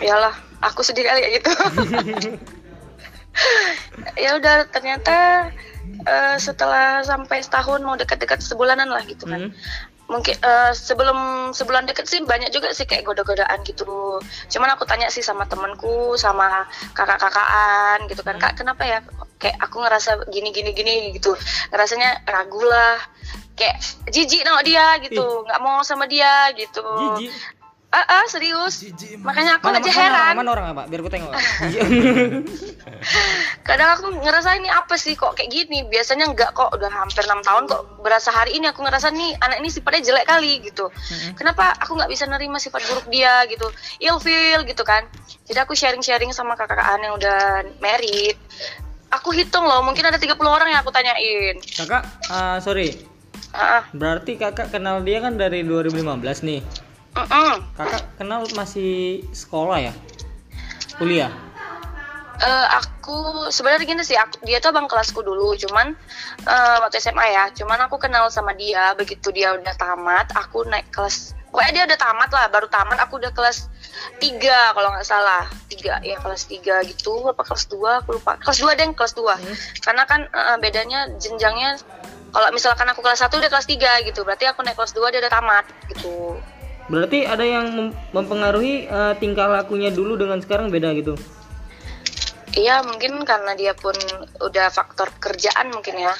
Iyalah 0.00 0.34
aku 0.58 0.80
sedih 0.80 1.04
kali 1.04 1.20
kayak 1.20 1.34
gitu. 1.38 1.50
Ya 4.14 4.38
udah 4.38 4.70
ternyata 4.70 5.50
eh, 6.06 6.36
setelah 6.38 7.02
sampai 7.02 7.42
setahun 7.42 7.82
mau 7.82 7.98
dekat-dekat 7.98 8.38
sebulanan 8.38 8.86
lah 8.86 9.02
gitu 9.02 9.26
kan. 9.26 9.50
Hmm. 9.50 9.54
Mungkin 10.04 10.36
eh, 10.36 10.72
sebelum 10.76 11.50
sebulan 11.56 11.88
deket 11.88 12.04
sih 12.04 12.20
banyak 12.22 12.52
juga 12.52 12.70
sih 12.76 12.84
kayak 12.84 13.08
goda-godaan 13.08 13.64
gitu. 13.64 14.20
Cuman 14.52 14.68
aku 14.76 14.84
tanya 14.84 15.08
sih 15.08 15.24
sama 15.24 15.48
temanku 15.48 16.14
sama 16.20 16.68
kakak-kakaan 16.92 18.04
gitu 18.12 18.20
kan. 18.20 18.36
Kak 18.36 18.60
kenapa 18.60 18.84
ya? 18.84 18.98
Kayak 19.40 19.58
aku 19.64 19.80
ngerasa 19.80 20.28
gini 20.28 20.52
gini 20.52 20.70
gini 20.76 20.94
gitu. 21.16 21.32
Ngerasanya 21.72 22.28
ragu 22.28 22.60
lah. 22.62 23.00
Kayak 23.54 23.80
jijik 24.10 24.42
sama 24.42 24.60
dia 24.66 24.98
gitu. 25.00 25.24
Nggak 25.46 25.60
mau 25.62 25.80
sama 25.86 26.04
dia 26.10 26.52
gitu. 26.58 26.84
Jijik 27.22 27.32
ah 27.94 28.06
ah, 28.10 28.24
serius. 28.26 28.82
Makanya 29.22 29.62
aku 29.62 29.70
mana, 29.70 29.78
aja 29.78 29.90
mana, 29.94 30.00
heran. 30.02 30.34
mana 30.34 30.50
orang 30.50 30.66
apa 30.74 30.82
biar 30.90 31.00
aku 31.06 31.10
tengok. 31.14 31.30
Kadang 33.68 33.90
aku 33.94 34.06
ngerasa 34.18 34.58
ini 34.58 34.66
apa 34.66 34.98
sih 34.98 35.14
kok 35.14 35.38
kayak 35.38 35.50
gini? 35.54 35.86
Biasanya 35.86 36.26
enggak 36.34 36.50
kok. 36.58 36.74
Udah 36.74 36.90
hampir 36.90 37.22
enam 37.22 37.38
tahun 37.46 37.70
kok. 37.70 38.02
Berasa 38.02 38.34
hari 38.34 38.58
ini 38.58 38.66
aku 38.66 38.82
ngerasa 38.82 39.14
nih 39.14 39.38
anak 39.38 39.62
ini 39.62 39.68
sifatnya 39.70 40.02
jelek 40.10 40.26
kali 40.26 40.52
gitu. 40.66 40.90
Kenapa 41.38 41.78
aku 41.78 41.94
nggak 41.94 42.10
bisa 42.10 42.26
nerima 42.26 42.58
sifat 42.58 42.82
buruk 42.90 43.06
dia 43.14 43.46
gitu? 43.46 43.70
Ilfeel 44.02 44.66
gitu 44.66 44.82
kan. 44.82 45.06
Jadi 45.46 45.58
aku 45.62 45.78
sharing-sharing 45.78 46.34
sama 46.34 46.58
kakak-kakaan 46.58 46.98
yang 46.98 47.14
udah 47.14 47.62
married. 47.78 48.34
Aku 49.14 49.30
hitung 49.30 49.62
loh 49.62 49.86
mungkin 49.86 50.02
ada 50.02 50.18
30 50.18 50.34
orang 50.42 50.74
yang 50.74 50.82
aku 50.82 50.90
tanyain. 50.90 51.62
Kakak 51.62 52.02
ah, 52.34 52.58
sorry. 52.58 53.14
Ah. 53.54 53.86
berarti 53.94 54.34
kakak 54.34 54.74
kenal 54.74 54.98
dia 55.06 55.22
kan 55.22 55.38
dari 55.38 55.62
2015 55.62 56.02
nih 56.42 56.58
Mm-mm. 57.14 57.62
kakak 57.78 58.02
kenal 58.18 58.42
masih 58.58 59.22
sekolah 59.30 59.78
ya? 59.78 59.94
Kuliah? 60.98 61.30
Eh, 62.34 62.66
aku 62.74 63.46
sebenarnya 63.54 63.86
gini 63.86 64.02
sih 64.02 64.18
aku, 64.18 64.42
dia 64.42 64.58
tuh 64.58 64.74
abang 64.74 64.90
kelasku 64.90 65.22
dulu 65.22 65.54
cuman 65.54 65.94
eh, 66.42 66.76
waktu 66.82 66.98
SMA 66.98 67.30
ya. 67.30 67.44
Cuman 67.54 67.86
aku 67.86 68.02
kenal 68.02 68.26
sama 68.34 68.50
dia 68.58 68.90
begitu 68.98 69.30
dia 69.30 69.54
udah 69.54 69.74
tamat 69.78 70.34
aku 70.34 70.66
naik 70.66 70.90
kelas 70.90 71.38
pokoknya 71.54 71.70
dia 71.70 71.84
udah 71.94 71.98
tamat 72.02 72.30
lah 72.34 72.50
baru 72.50 72.66
tamat 72.66 72.98
aku 72.98 73.22
udah 73.22 73.30
kelas 73.30 73.70
tiga 74.18 74.74
kalau 74.74 74.90
nggak 74.90 75.06
salah. 75.06 75.46
Tiga 75.70 76.02
ya 76.02 76.18
kelas 76.18 76.50
tiga 76.50 76.82
gitu 76.82 77.30
apa 77.30 77.46
kelas 77.46 77.70
dua 77.70 78.02
aku 78.02 78.18
lupa. 78.18 78.34
Kelas 78.42 78.58
dua 78.58 78.74
deh 78.74 78.90
kelas 78.90 79.14
dua. 79.14 79.38
Karena 79.78 80.02
kan 80.02 80.26
eh, 80.26 80.58
bedanya 80.58 81.06
jenjangnya 81.22 81.78
kalau 82.34 82.50
misalkan 82.50 82.90
aku 82.90 82.98
kelas 82.98 83.22
satu 83.22 83.38
udah 83.38 83.46
kelas 83.46 83.70
tiga 83.70 84.02
gitu. 84.02 84.26
Berarti 84.26 84.50
aku 84.50 84.66
naik 84.66 84.74
kelas 84.74 84.90
dua 84.90 85.14
dia 85.14 85.22
udah 85.22 85.30
tamat 85.30 85.64
gitu 85.94 86.34
Berarti 86.88 87.24
ada 87.24 87.44
yang 87.44 87.66
mem- 87.72 87.96
mempengaruhi 88.12 88.88
eh, 88.88 89.14
tingkah 89.16 89.48
lakunya 89.48 89.88
dulu 89.88 90.20
dengan 90.20 90.40
sekarang 90.40 90.68
beda 90.68 90.92
gitu. 90.96 91.16
Iya 92.54 92.86
mungkin 92.86 93.26
karena 93.26 93.58
dia 93.58 93.74
pun 93.74 93.96
udah 94.38 94.70
faktor 94.70 95.10
kerjaan 95.18 95.74
mungkin 95.74 95.98
ya. 95.98 96.14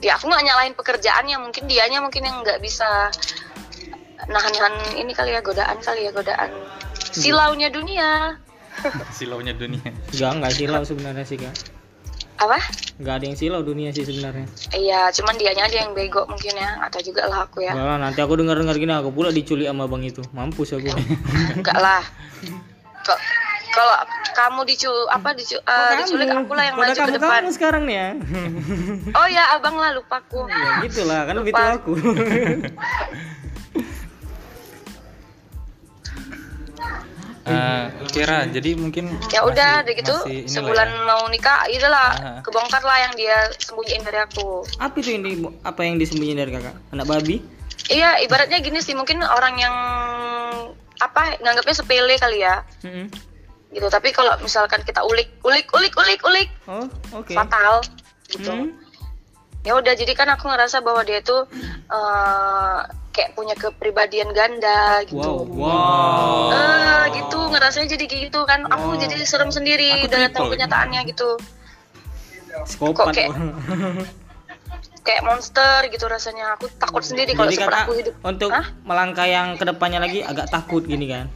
Ya 0.00 0.16
aku 0.16 0.28
nggak 0.28 0.44
nyalain 0.44 0.74
pekerjaannya, 0.76 1.36
mungkin 1.40 1.64
dianya 1.68 2.04
mungkin 2.04 2.24
yang 2.24 2.40
nggak 2.44 2.60
bisa 2.60 3.08
nahan-nahan 4.28 5.00
ini 5.00 5.16
kali 5.16 5.32
ya 5.32 5.40
godaan 5.40 5.80
kali 5.80 6.08
ya 6.08 6.12
godaan 6.12 6.52
silaunya 7.00 7.72
dunia. 7.72 8.36
silaunya 9.16 9.52
dunia 9.52 9.92
Enggak, 10.12 10.30
enggak 10.36 10.52
silau 10.56 10.82
sebenarnya 10.84 11.24
sih, 11.26 11.36
Kak. 11.40 11.79
Apa? 12.40 12.56
Enggak 12.96 13.14
ada 13.16 13.24
yang 13.26 13.36
silau 13.36 13.60
dunia 13.60 13.88
sih 13.90 14.00
sebenarnya. 14.00 14.48
Iya, 14.72 15.12
cuman 15.12 15.36
dianya 15.36 15.62
aja 15.62 15.76
yang 15.78 15.92
bego 15.92 16.24
mungkin 16.24 16.52
ya, 16.52 16.80
atau 16.80 16.98
juga 16.98 17.24
lah 17.24 17.44
aku 17.44 17.60
ya. 17.60 17.72
Lah, 17.72 17.96
nanti 17.96 18.18
aku 18.18 18.32
dengar-dengar 18.34 18.74
gini 18.74 18.90
aku 18.90 19.08
pula 19.10 19.28
diculik 19.28 19.64
sama 19.64 19.84
bang 19.84 20.02
itu. 20.06 20.24
Mampus 20.30 20.72
aku. 20.72 20.88
Enggak 21.58 21.76
lah. 21.76 22.00
Kok- 23.02 23.22
Kalau 23.70 23.94
kamu 24.32 24.66
dicu 24.66 24.90
apa 25.06 25.30
dicu, 25.30 25.54
eh, 25.54 25.92
diculik 25.96 26.26
aku 26.28 26.52
lah 26.52 26.64
yang 26.64 26.74
Udah 26.74 26.90
maju 26.90 27.00
ke 27.06 27.12
depan. 27.14 27.38
kamu 27.38 27.50
sekarang 27.54 27.82
nih 27.86 27.94
ya. 27.94 28.08
Oh 29.14 29.28
ya, 29.28 29.44
abang 29.54 29.78
lah 29.78 29.94
lupaku. 29.94 30.42
ya 30.42 30.82
gitulah, 30.82 31.22
kan 31.22 31.38
lebih 31.38 31.52
Lupa. 31.52 31.60
tua 31.60 31.70
aku. 31.78 31.92
Eh, 37.50 37.84
Kira 38.08 38.46
jadi 38.46 38.70
mungkin 38.74 39.10
Ya 39.28 39.42
udah, 39.42 39.82
masih- 39.82 39.82
udah 39.82 39.94
gitu. 39.96 40.16
masih 40.16 40.36
inilah 40.40 40.54
Sebulan 40.54 40.88
ya. 40.88 41.00
mau 41.04 41.22
nikah, 41.26 41.58
ya 41.66 41.76
udahlah 41.78 42.08
Aha. 42.12 42.32
kebongkar 42.40 42.80
lah 42.80 42.98
yang 43.00 43.12
dia 43.14 43.36
sembunyiin 43.58 44.02
dari 44.02 44.18
aku. 44.18 44.62
apa 44.76 44.94
itu 44.96 45.10
ini 45.12 45.30
apa 45.60 45.80
yang 45.82 45.96
disembunyiin 45.96 46.38
dari 46.38 46.52
kakak? 46.52 46.74
Anak 46.90 47.06
babi? 47.06 47.42
Iya, 47.86 48.20
ibaratnya 48.20 48.58
gini 48.58 48.78
sih, 48.78 48.94
mungkin 48.94 49.18
orang 49.20 49.56
yang 49.56 49.74
apa 50.96 51.38
nganggapnya 51.38 51.74
sepele 51.74 52.14
kali 52.14 52.38
ya, 52.40 52.62
Mm-mm. 52.80 53.08
gitu. 53.70 53.86
Tapi 53.88 54.10
kalau 54.10 54.36
misalkan 54.38 54.78
kita 54.80 55.02
ulik, 55.02 55.32
ulik, 55.42 55.66
ulik, 55.70 55.94
ulik, 55.96 56.20
ulik, 56.22 56.48
Oh, 56.64 56.86
oke. 57.12 57.32
fatal, 57.32 57.82
gitu. 58.28 58.46
Hmm. 58.48 58.70
Ya 59.60 59.74
udah, 59.74 59.92
jadi 59.92 60.12
kan 60.14 60.30
aku 60.30 60.46
ngerasa 60.46 60.80
bahwa 60.80 61.02
dia 61.02 61.20
tuh 61.20 61.44
eh, 61.88 62.78
kayak 63.10 63.34
punya 63.34 63.54
kepribadian 63.54 64.30
ganda, 64.30 65.02
gitu. 65.02 65.18
Wow, 65.18 65.42
wow. 65.50 66.46
Eh, 66.50 67.04
gitu 67.16 67.38
ngerasanya 67.44 67.88
jadi 67.90 68.04
gitu 68.06 68.40
kan 68.44 68.62
aku 68.64 68.94
Wow. 68.94 69.00
jadi 69.00 69.14
serem 69.22 69.50
sendiri 69.50 69.90
Aku 69.98 70.08
dengan 70.08 70.30
kenyataannya 70.30 71.00
gitu 71.06 71.34
Psikopat. 72.64 72.94
kok 72.96 73.06
kayak- 73.12 73.34
kayak 75.00 75.22
monster 75.22 75.88
gitu 75.88 76.04
rasanya 76.06 76.54
aku 76.54 76.70
takut 76.76 77.00
sendiri 77.00 77.32
kalau 77.32 77.48
kakak 77.48 77.82
aku 77.84 77.94
hidup 77.96 78.14
untuk 78.22 78.50
Hah? 78.50 78.66
melangkah 78.84 79.24
yang 79.24 79.56
ke 79.56 79.64
depannya 79.64 79.98
lagi 79.98 80.20
agak 80.20 80.46
takut 80.46 80.84
gini 80.84 81.08
kan? 81.08 81.26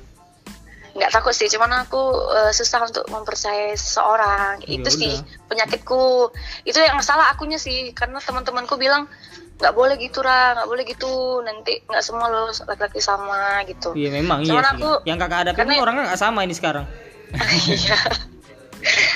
nggak 0.94 1.10
takut 1.10 1.34
sih 1.34 1.50
cuman 1.50 1.82
aku 1.82 1.98
eh, 2.30 2.52
susah 2.52 2.86
untuk 2.86 3.02
mempercayai 3.08 3.74
seseorang 3.74 4.62
Ya 4.62 4.78
itu 4.78 4.90
sih 4.92 5.10
udah. 5.10 5.50
penyakitku 5.50 6.30
itu 6.62 6.78
yang 6.78 7.02
salah 7.02 7.34
akunya 7.34 7.58
sih 7.58 7.90
karena 7.90 8.22
teman-temanku 8.22 8.78
bilang 8.78 9.10
nggak 9.54 9.70
boleh 9.70 9.94
gitu 9.96 10.18
ra 10.18 10.58
nggak 10.58 10.66
boleh 10.66 10.82
gitu 10.82 11.10
nanti 11.40 11.78
nggak 11.86 12.02
semua 12.02 12.26
lo 12.26 12.50
laki-laki 12.50 12.98
sama 12.98 13.62
gitu 13.64 13.94
Iya 13.94 14.10
memang 14.10 14.42
iya 14.42 14.50
Cuman 14.50 14.64
sih. 14.66 14.72
aku-. 14.76 15.00
Yang 15.06 15.18
kakak 15.22 15.38
ada 15.46 15.50
karena- 15.54 15.78
orangnya 15.78 16.02
nggak 16.10 16.20
sama 16.20 16.40
ini 16.42 16.54
sekarang. 16.54 16.86
Iya. 17.70 17.98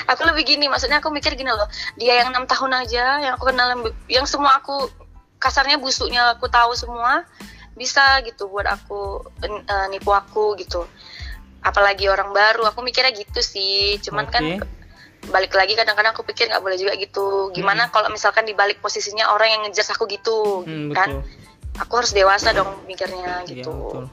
aku 0.09 0.21
lebih 0.25 0.43
gini, 0.49 0.65
maksudnya 0.65 0.97
aku 0.97 1.13
mikir 1.13 1.37
gini 1.37 1.47
loh, 1.47 1.69
dia 1.93 2.23
yang 2.23 2.33
enam 2.33 2.49
tahun 2.49 2.73
aja, 2.73 3.21
yang 3.21 3.33
aku 3.37 3.53
kenal, 3.53 3.67
yang, 4.09 4.25
semua 4.25 4.57
aku 4.57 4.89
kasarnya 5.37 5.77
busuknya 5.77 6.33
aku 6.33 6.49
tahu 6.49 6.73
semua, 6.73 7.21
bisa 7.77 8.01
gitu 8.25 8.49
buat 8.49 8.65
aku 8.65 9.21
eh, 9.45 9.85
nipu 9.93 10.09
aku 10.09 10.57
gitu. 10.57 10.89
Apalagi 11.61 12.09
orang 12.09 12.33
baru, 12.33 12.65
aku 12.65 12.81
mikirnya 12.81 13.13
gitu 13.13 13.39
sih. 13.39 14.01
Cuman 14.01 14.25
kan 14.25 14.41
Oke. 14.57 14.65
Balik 15.29 15.53
lagi 15.53 15.73
kadang-kadang 15.73 16.11
aku 16.11 16.21
pikir 16.23 16.45
nggak 16.45 16.59
boleh 16.59 16.75
juga 16.75 16.93
gitu. 16.93 17.49
Gimana 17.51 17.87
kalau 17.87 18.09
misalkan 18.09 18.43
dibalik 18.43 18.77
posisinya 18.79 19.29
orang 19.29 19.49
yang 19.49 19.61
ngejar 19.63 19.85
aku 19.89 20.05
gitu, 20.05 20.65
Hmm, 20.65 20.89
kan? 20.91 21.09
betul. 21.09 21.21
Aku 21.79 21.93
harus 21.95 22.11
dewasa 22.11 22.51
dong 22.51 22.83
mikirnya 22.83 23.45
Iya, 23.45 23.63
gitu 23.63 23.71
betul. 23.71 24.05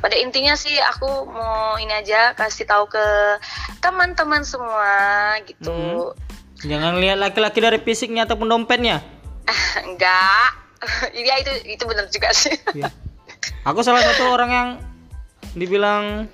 pada 0.00 0.16
intinya 0.16 0.54
sih 0.54 0.72
aku 0.80 1.28
mau 1.28 1.76
ini 1.76 1.92
aja 1.92 2.32
kasih 2.32 2.64
tahu 2.64 2.88
ke 2.88 3.04
teman-teman 3.78 4.40
semua 4.42 4.92
gitu 5.44 6.14
Hmm. 6.16 6.28
Jangan 6.60 7.00
lihat 7.00 7.16
laki-laki 7.16 7.58
dari 7.58 7.80
fisiknya 7.80 8.24
ataupun 8.24 8.44
dompetnya. 8.46 9.00
enggak 9.88 10.48
iya 11.16 11.40
itu 11.40 11.52
itu 11.68 11.82
benar 11.84 12.08
juga 12.08 12.32
sih 12.32 12.54
Iya. 12.72 12.88
Aku 13.64 13.84
salah 13.84 14.00
satu 14.00 14.30
orang 14.30 14.50
yang 14.50 14.68
dibilang 15.52 16.28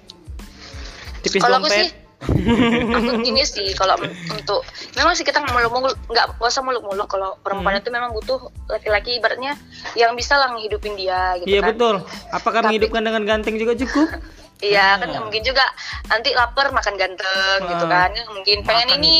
tipis 1.22 1.40
kalau 1.40 1.58
aku 1.58 1.66
sih 1.66 1.90
dompet. 1.90 2.05
Aku 2.18 3.20
gini 3.20 3.42
sih 3.42 3.70
kalau 3.72 3.94
untuk 4.26 4.64
memang 4.92 5.12
sih 5.12 5.22
kita 5.22 5.38
muluk-muluk 5.42 5.94
nggak 6.06 6.26
nggak 6.32 6.48
usah 6.48 6.60
muluk-muluk 6.60 7.06
kalau 7.06 7.36
perempuan 7.38 7.74
Hmm. 7.74 7.82
itu 7.82 7.90
memang 7.90 8.10
butuh 8.10 8.38
laki-laki 8.66 9.16
ibaratnya 9.16 9.52
yang 9.92 10.12
bisa 10.12 10.34
lah 10.34 10.50
ngehidupin 10.50 10.94
dia 10.94 11.36
gitu 11.36 11.46
Iya 11.48 11.60
kan 11.60 11.68
betul. 11.70 11.94
Apakah 12.30 12.60
Tapi- 12.60 12.66
menghidupkan 12.72 13.02
dengan 13.02 13.22
ganteng 13.22 13.56
juga 13.56 13.76
cukup? 13.76 14.08
iya 14.64 14.96
kan 14.96 15.06
nggak 15.06 15.20
mungkin 15.22 15.42
juga 15.42 15.64
nanti 16.06 16.32
lapar 16.32 16.72
makan 16.72 16.94
ganteng 16.96 17.58
gitu 17.62 17.84
Ah. 17.84 17.90
kan 17.90 18.08
Nggak 18.10 18.28
mungkin 18.32 18.56
pengen 18.64 18.88
Makan 18.88 18.98
ini 18.98 19.16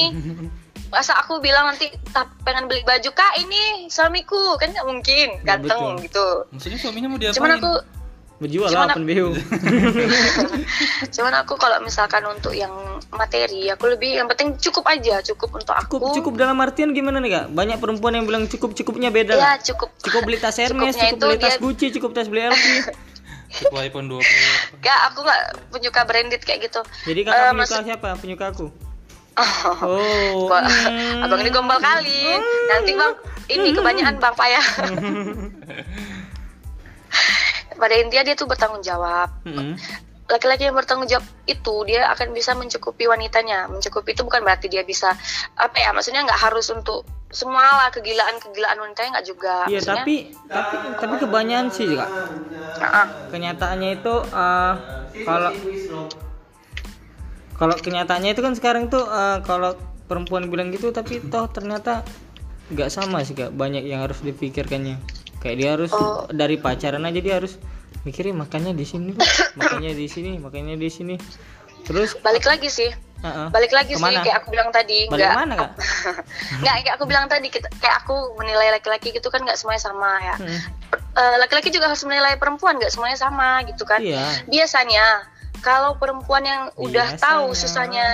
masa 0.87 1.13
aku 1.15 1.43
bilang 1.43 1.67
nanti 1.67 1.91
"Tak, 2.09 2.31
pengen 2.41 2.65
beli 2.65 2.81
baju 2.81 3.11
kak 3.11 3.37
ini 3.37 3.85
suamiku 3.87 4.57
kan 4.57 4.71
nggak 4.71 4.87
mungkin 4.87 5.29
Ya, 5.37 5.43
ganteng 5.45 5.83
betul. 5.93 6.05
gitu 6.07 6.27
maksudnya 6.49 6.79
suaminya 6.79 7.09
mau 7.11 7.19
diapain 7.19 7.37
cuman 7.37 7.53
aku 7.53 7.73
Berjual 8.37 8.69
lah 8.69 8.93
open 8.93 9.05
BO. 9.05 9.33
cuman 11.17 11.33
aku 11.37 11.57
kalau 11.57 11.81
misalkan 11.81 12.21
untuk 12.27 12.53
yang 12.53 12.69
materi 13.09 13.69
aku 13.69 13.89
lebih 13.89 14.13
yang 14.15 14.29
penting 14.29 14.61
cukup 14.61 14.85
aja 14.87 15.25
cukup 15.25 15.57
untuk 15.57 15.73
aku 15.73 15.97
Cukup 15.97 16.13
cukup 16.13 16.33
dalam 16.37 16.61
artian 16.61 16.93
gimana 16.93 17.17
nih 17.17 17.33
kak? 17.33 17.47
Banyak 17.51 17.79
perempuan 17.79 18.13
yang 18.13 18.25
bilang 18.25 18.45
cukup 18.45 18.73
cukupnya 18.73 19.09
beda. 19.09 19.33
ya 19.33 19.41
lah. 19.41 19.57
cukup 19.59 19.89
Cukup 19.99 20.21
beli 20.23 20.37
tas 20.37 20.53
Hermes, 20.61 20.93
cukup 20.93 21.09
itu 21.11 21.25
beli 21.25 21.39
tas 21.39 21.51
dia- 21.51 21.63
Gucci, 21.63 21.87
cukup 21.91 22.11
tas 22.13 22.29
beli 22.29 22.45
LV. 22.45 22.65
cukup 23.57 23.75
iPhone 23.81 24.07
20 24.11 24.21
Gak, 24.79 24.99
aku 25.07 25.19
nggak 25.23 25.41
penyuka 25.71 26.01
branded 26.05 26.43
kayak 26.43 26.61
gitu. 26.63 26.81
Jadi 27.05 27.21
kakak 27.23 27.41
penyuka 27.47 27.57
maksud- 27.57 27.85
siapa? 27.85 28.09
Penyuka 28.17 28.47
aku. 28.51 28.67
Oh, 29.37 29.77
Oh. 29.83 30.49
Hmm. 30.49 31.21
abang 31.23 31.41
ini 31.41 31.49
gombal 31.49 31.77
kali. 31.79 32.37
Nanti 32.67 32.93
bang, 32.93 33.13
ini 33.51 33.69
kebanyakan 33.71 34.17
bang 34.17 34.35
payah. 34.35 34.65
Pada 37.77 37.95
intinya 37.97 38.25
dia 38.25 38.35
tuh 38.35 38.49
bertanggung 38.49 38.83
jawab. 38.83 39.29
Mm-mm. 39.45 39.77
Laki-laki 40.27 40.67
yang 40.67 40.75
bertanggung 40.75 41.07
jawab 41.07 41.23
itu 41.47 41.75
dia 41.87 42.11
akan 42.11 42.35
bisa 42.35 42.57
mencukupi 42.59 43.07
wanitanya. 43.07 43.71
Mencukupi 43.71 44.17
itu 44.17 44.27
bukan 44.27 44.43
berarti 44.43 44.67
dia 44.67 44.83
bisa 44.83 45.15
apa 45.55 45.77
ya? 45.79 45.95
Maksudnya 45.95 46.27
nggak 46.27 46.41
harus 46.51 46.67
untuk 46.75 47.07
semua 47.31 47.63
lah 47.63 47.89
kegilaan-kegilaan 47.95 48.79
wanitanya 48.81 49.21
nggak 49.21 49.27
juga. 49.29 49.55
Iya 49.71 49.83
tapi 49.83 50.35
tapi 50.51 50.75
tapi 50.99 51.15
kebanyakan 51.23 51.67
sih 51.71 51.87
kak. 51.95 52.11
ah, 52.83 53.07
Kenyataannya 53.31 53.91
itu 54.03 54.15
eh, 54.27 54.73
kalau 55.23 55.51
kalau 57.57 57.75
kenyataannya 57.77 58.31
itu 58.37 58.43
kan 58.43 58.55
sekarang 58.59 58.91
tuh 58.91 59.05
eh, 59.07 59.39
kalau 59.47 59.79
perempuan 60.07 60.51
bilang 60.51 60.71
gitu 60.71 60.95
tapi 60.95 61.19
toh 61.23 61.51
ternyata 61.51 62.07
nggak 62.75 62.91
sama 62.91 63.23
sih 63.23 63.35
kak. 63.39 63.55
Banyak 63.55 63.87
yang 63.87 64.03
harus 64.03 64.23
dipikirkannya. 64.23 64.99
Kayak 65.47 65.57
dia 65.57 65.71
harus 65.73 65.91
Oh. 65.93 66.27
dari 66.29 66.57
pacaran 66.57 67.01
aja 67.01 67.21
dia 67.21 67.35
harus 67.37 67.55
mikirin 68.03 68.35
makannya 68.35 68.73
di 68.73 68.83
sini, 68.83 69.15
Pak. 69.15 69.55
makannya 69.57 69.93
di 69.93 70.07
sini, 70.07 70.31
makannya 70.37 70.75
di 70.75 70.89
sini. 70.89 71.15
Terus 71.83 72.19
balik 72.19 72.43
lagi 72.45 72.67
sih. 72.69 72.91
uh-uh. 73.17 73.49
Balik 73.49 73.73
lagi 73.73 73.95
Ke 73.95 73.99
mana? 73.99 74.13
sih 74.13 74.19
kayak 74.23 74.37
aku 74.39 74.49
bilang 74.51 74.69
tadi. 74.69 75.07
Balik 75.07 75.23
nggak- 75.25 75.39
mana 75.39 75.55
kak? 75.57 75.71
nggak 76.61 76.75
kayak 76.77 76.95
aku 76.95 77.05
bilang 77.05 77.27
tadi 77.27 77.47
kita, 77.49 77.71
kayak 77.79 78.03
aku 78.03 78.15
menilai 78.37 78.69
laki-laki 78.71 79.09
gitu 79.09 79.29
kan 79.29 79.41
nggak 79.41 79.57
semuanya 79.57 79.81
sama 79.81 80.11
ya 80.21 80.35
Mm. 80.37 80.61
Eh, 81.17 81.37
laki-laki 81.39 81.71
juga 81.71 81.89
harus 81.89 82.05
menilai 82.05 82.37
perempuan 82.37 82.77
nggak 82.77 82.93
semuanya 82.93 83.17
sama 83.17 83.65
gitu 83.65 83.83
kan 83.83 83.99
Iya. 83.99 84.45
biasanya 84.45 85.25
kalau 85.59 85.97
perempuan 85.97 86.45
yang 86.45 86.63
udah 86.77 87.09
Biasanya. 87.09 87.25
tahu 87.25 87.47
susahnya 87.53 88.07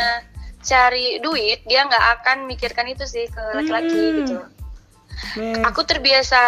cari 0.60 1.18
duit 1.18 1.66
dia 1.66 1.82
nggak 1.82 2.04
akan 2.16 2.46
mikirkan 2.46 2.86
itu 2.86 3.02
sih 3.04 3.26
ke 3.26 3.42
laki-laki 3.52 3.90
Hmm. 3.90 4.16
gitu 4.16 4.36
Nih. 5.32 5.62
aku 5.62 5.80
terbiasa 5.82 6.40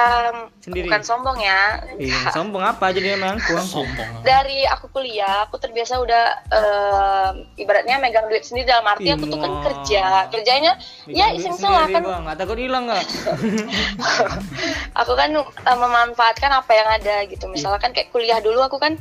Sendiri. 0.60 0.84
bukan 0.86 1.00
sombong 1.00 1.38
ya. 1.38 1.80
Iya, 1.96 2.30
sombong 2.30 2.60
apa 2.60 2.90
jadi 2.90 3.14
emang 3.14 3.38
aku 3.38 3.56
sombong. 3.60 4.20
Dari 4.20 4.66
aku 4.66 4.90
kuliah 4.90 5.46
aku 5.46 5.56
terbiasa 5.56 5.96
udah 5.96 6.24
eh, 6.50 7.28
ibaratnya 7.56 7.96
megang 7.96 8.26
duit 8.26 8.42
sendiri 8.42 8.66
dalam 8.66 8.84
arti 8.84 9.08
aku 9.08 9.24
tuh 9.24 9.38
kan 9.38 9.50
Iya. 9.50 9.62
kerja. 9.62 10.04
Kerjanya 10.28 10.72
ya 11.06 11.26
Bikin 11.32 11.40
duit 11.40 11.54
iseng 11.54 11.70
lah 11.70 11.86
kan. 11.86 12.02
Bang. 12.02 12.24
Takut 12.34 12.58
hilang 12.58 12.84
nggak? 12.86 13.04
Aku 15.00 15.12
kan 15.14 15.30
eh, 15.32 15.44
memanfaatkan 15.76 16.50
apa 16.50 16.72
yang 16.72 16.88
ada 16.90 17.16
gitu. 17.26 17.46
Misalkan 17.46 17.90
kayak 17.90 18.10
kuliah 18.10 18.38
dulu 18.38 18.60
aku 18.60 18.78
kan 18.78 18.94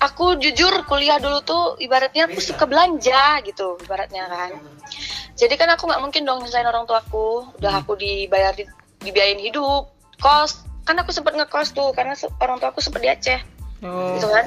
aku 0.00 0.40
jujur 0.40 0.72
kuliah 0.84 1.20
dulu 1.20 1.44
tuh 1.44 1.76
ibaratnya 1.76 2.24
aku 2.24 2.40
suka 2.40 2.64
belanja 2.64 3.44
gitu 3.44 3.76
ibaratnya 3.80 4.24
kan. 4.26 4.50
Jadi 5.36 5.54
kan 5.56 5.68
aku 5.68 5.88
nggak 5.88 6.00
mungkin 6.00 6.22
dong 6.24 6.40
nyusahin 6.40 6.64
orang 6.64 6.84
tuaku. 6.84 7.48
Udah 7.56 7.80
aku 7.80 7.96
dibayar 7.96 8.52
dibiayain 9.04 9.40
hidup. 9.40 9.90
Kos 10.20 10.64
kan 10.84 10.96
aku 11.00 11.14
sempet 11.14 11.36
ngekos 11.36 11.72
tuh 11.72 11.94
karena 11.96 12.16
orang 12.42 12.60
tua 12.60 12.72
aku 12.72 12.80
sempet 12.84 13.00
di 13.04 13.08
Aceh. 13.08 13.40
Oh. 13.84 14.16
Gitu 14.16 14.28
kan? 14.28 14.46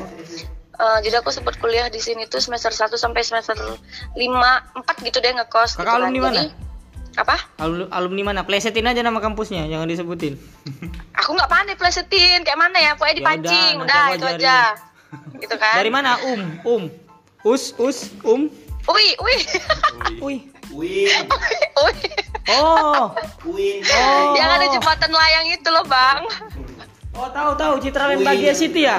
Eh, 0.74 0.98
jadi 1.06 1.22
aku 1.22 1.30
sempat 1.30 1.62
kuliah 1.62 1.86
di 1.86 2.02
sini 2.02 2.26
tuh 2.26 2.42
semester 2.42 2.74
1 2.74 2.98
sampai 2.98 3.22
semester 3.22 3.54
5, 3.54 4.18
4 4.18 5.06
gitu 5.06 5.18
deh 5.22 5.32
ngekos 5.38 5.78
Kakak 5.78 5.86
gitu 5.86 5.86
kan. 5.86 5.98
alumni 6.02 6.20
mana? 6.20 6.34
Jadi, 6.34 6.50
apa? 7.14 7.36
alumni, 7.62 7.86
alumni 7.94 8.22
mana? 8.26 8.42
Plesetin 8.42 8.90
aja 8.90 9.06
nama 9.06 9.22
kampusnya 9.22 9.70
jangan 9.70 9.86
disebutin. 9.86 10.34
Aku 11.22 11.38
nggak 11.38 11.46
pandai 11.46 11.78
plesetin 11.78 12.42
kayak 12.42 12.58
mana 12.58 12.78
ya, 12.82 12.92
pokoknya 12.98 13.14
Ya 13.14 13.20
dipancing, 13.22 13.74
udah, 13.78 13.86
udah, 13.86 14.04
aku 14.10 14.18
itu 14.18 14.26
aja. 14.34 14.58
Gitu 15.46 15.56
kan? 15.62 15.76
dari 15.78 15.92
mana? 15.94 16.18
Um 16.26 16.42
um. 16.66 16.84
Us 17.46 17.78
us 17.78 18.10
um 18.26 18.50
Ui, 18.90 19.06
ui. 19.20 19.38
Wih. 20.20 20.40
Win, 20.74 21.28
ui. 21.80 21.94
Oh. 22.50 23.14
Win. 23.48 23.80
Oh. 23.88 24.36
Yang 24.36 24.50
ada 24.50 24.66
jembatan 24.74 25.12
layang 25.16 25.48
itu 25.54 25.70
loh, 25.72 25.86
Bang. 25.88 26.28
Oh, 27.14 27.30
tahu 27.30 27.54
tahu 27.54 27.74
Citraland 27.78 28.22
Bahagia 28.22 28.52
City 28.52 28.84
ya? 28.84 28.98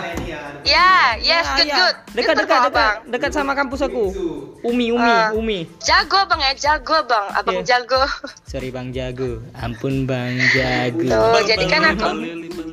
Ya, 0.63 1.19
yes, 1.19 1.43
Ya, 1.45 1.57
good, 1.57 1.67
ya. 1.67 1.75
good. 1.77 1.97
Dekat 2.15 2.35
Good 2.37 2.39
dekat 2.41 2.61
dekat 2.61 2.73
Bang. 2.73 2.97
dekat 3.11 3.31
sama 3.31 3.53
kampus 3.53 3.83
aku. 3.83 4.15
Umi 4.63 4.89
Umi 4.89 5.03
Ah. 5.03 5.29
Umi. 5.31 5.67
Jago, 5.79 6.23
Bang 6.25 6.39
ya, 6.39 6.55
jago, 6.55 7.03
Bang. 7.05 7.27
Abang 7.33 7.61
Iya. 7.61 7.75
jago. 7.77 8.07
Sorry 8.47 8.71
Bang 8.71 8.89
Jago. 8.89 9.43
Ampun 9.53 10.07
Bang 10.07 10.39
Jago. 10.49 11.11
Tuh, 11.11 11.43
jadi 11.45 11.65
kan 11.67 11.83
aku 11.91 12.07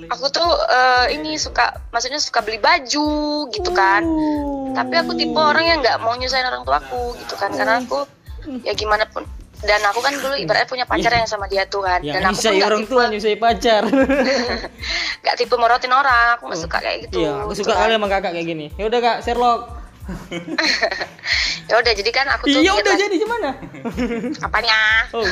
aku 0.07 0.25
tuh 0.29 0.45
eh, 0.69 1.15
ini 1.15 1.35
suka 1.35 1.73
maksudnya 1.89 2.19
suka 2.19 2.39
beli 2.39 2.59
baju 2.59 3.09
gitu 3.49 3.71
kan. 3.71 4.05
tapi 4.71 4.93
aku 4.93 5.11
tipe 5.13 5.35
orang 5.35 5.65
yang 5.65 5.77
nggak 5.79 5.99
mau 5.99 6.15
nyusahin 6.15 6.45
orang 6.45 6.63
tuaku 6.63 7.11
gitu 7.17 7.35
kan 7.35 7.51
karena 7.51 7.83
aku 7.83 8.07
ya 8.61 8.71
gimana 8.71 9.03
pun 9.05 9.27
dan 9.61 9.81
aku 9.83 9.99
kan 9.99 10.13
dulu 10.13 10.33
ibaratnya 10.35 10.65
punya 10.65 10.85
pacar 10.85 11.11
yang 11.13 11.25
sama 11.25 11.45
dia 11.45 11.63
tuh 11.63 11.81
kan 11.81 11.99
Yang 11.99 12.15
dan 12.15 12.23
aku 12.25 12.39
nggak 12.41 12.65
orang 12.65 12.81
tipe 12.81 12.89
tua 12.89 13.03
nyusai 13.07 13.37
pacar. 13.37 13.81
nggak 15.21 15.35
tipe 15.35 15.53
morotin 15.53 15.91
orang 15.91 16.27
aku 16.33 16.43
nggak 16.45 16.61
suka 16.61 16.77
kayak 16.79 16.97
gitu 17.05 17.21
Iya, 17.21 17.31
aku 17.39 17.51
gitu 17.51 17.61
suka 17.61 17.71
kan. 17.71 17.81
kali 17.81 17.93
sama 17.93 18.07
kakak 18.07 18.31
kayak 18.31 18.47
gini. 18.47 18.65
Ya 18.73 18.85
udah 18.85 18.99
Kak, 18.99 19.17
Sherlock. 19.21 19.61
ya 21.69 21.75
udah 21.77 21.93
jadi 21.93 22.11
kan 22.11 22.25
aku 22.31 22.43
tuh 22.45 22.57
Iya 22.57 22.61
niat 22.67 22.81
udah 22.81 22.91
lagi- 22.91 23.01
jadi 23.01 23.15
gimana? 23.17 23.49
apanya 24.41 24.77
Oh, 25.13 25.23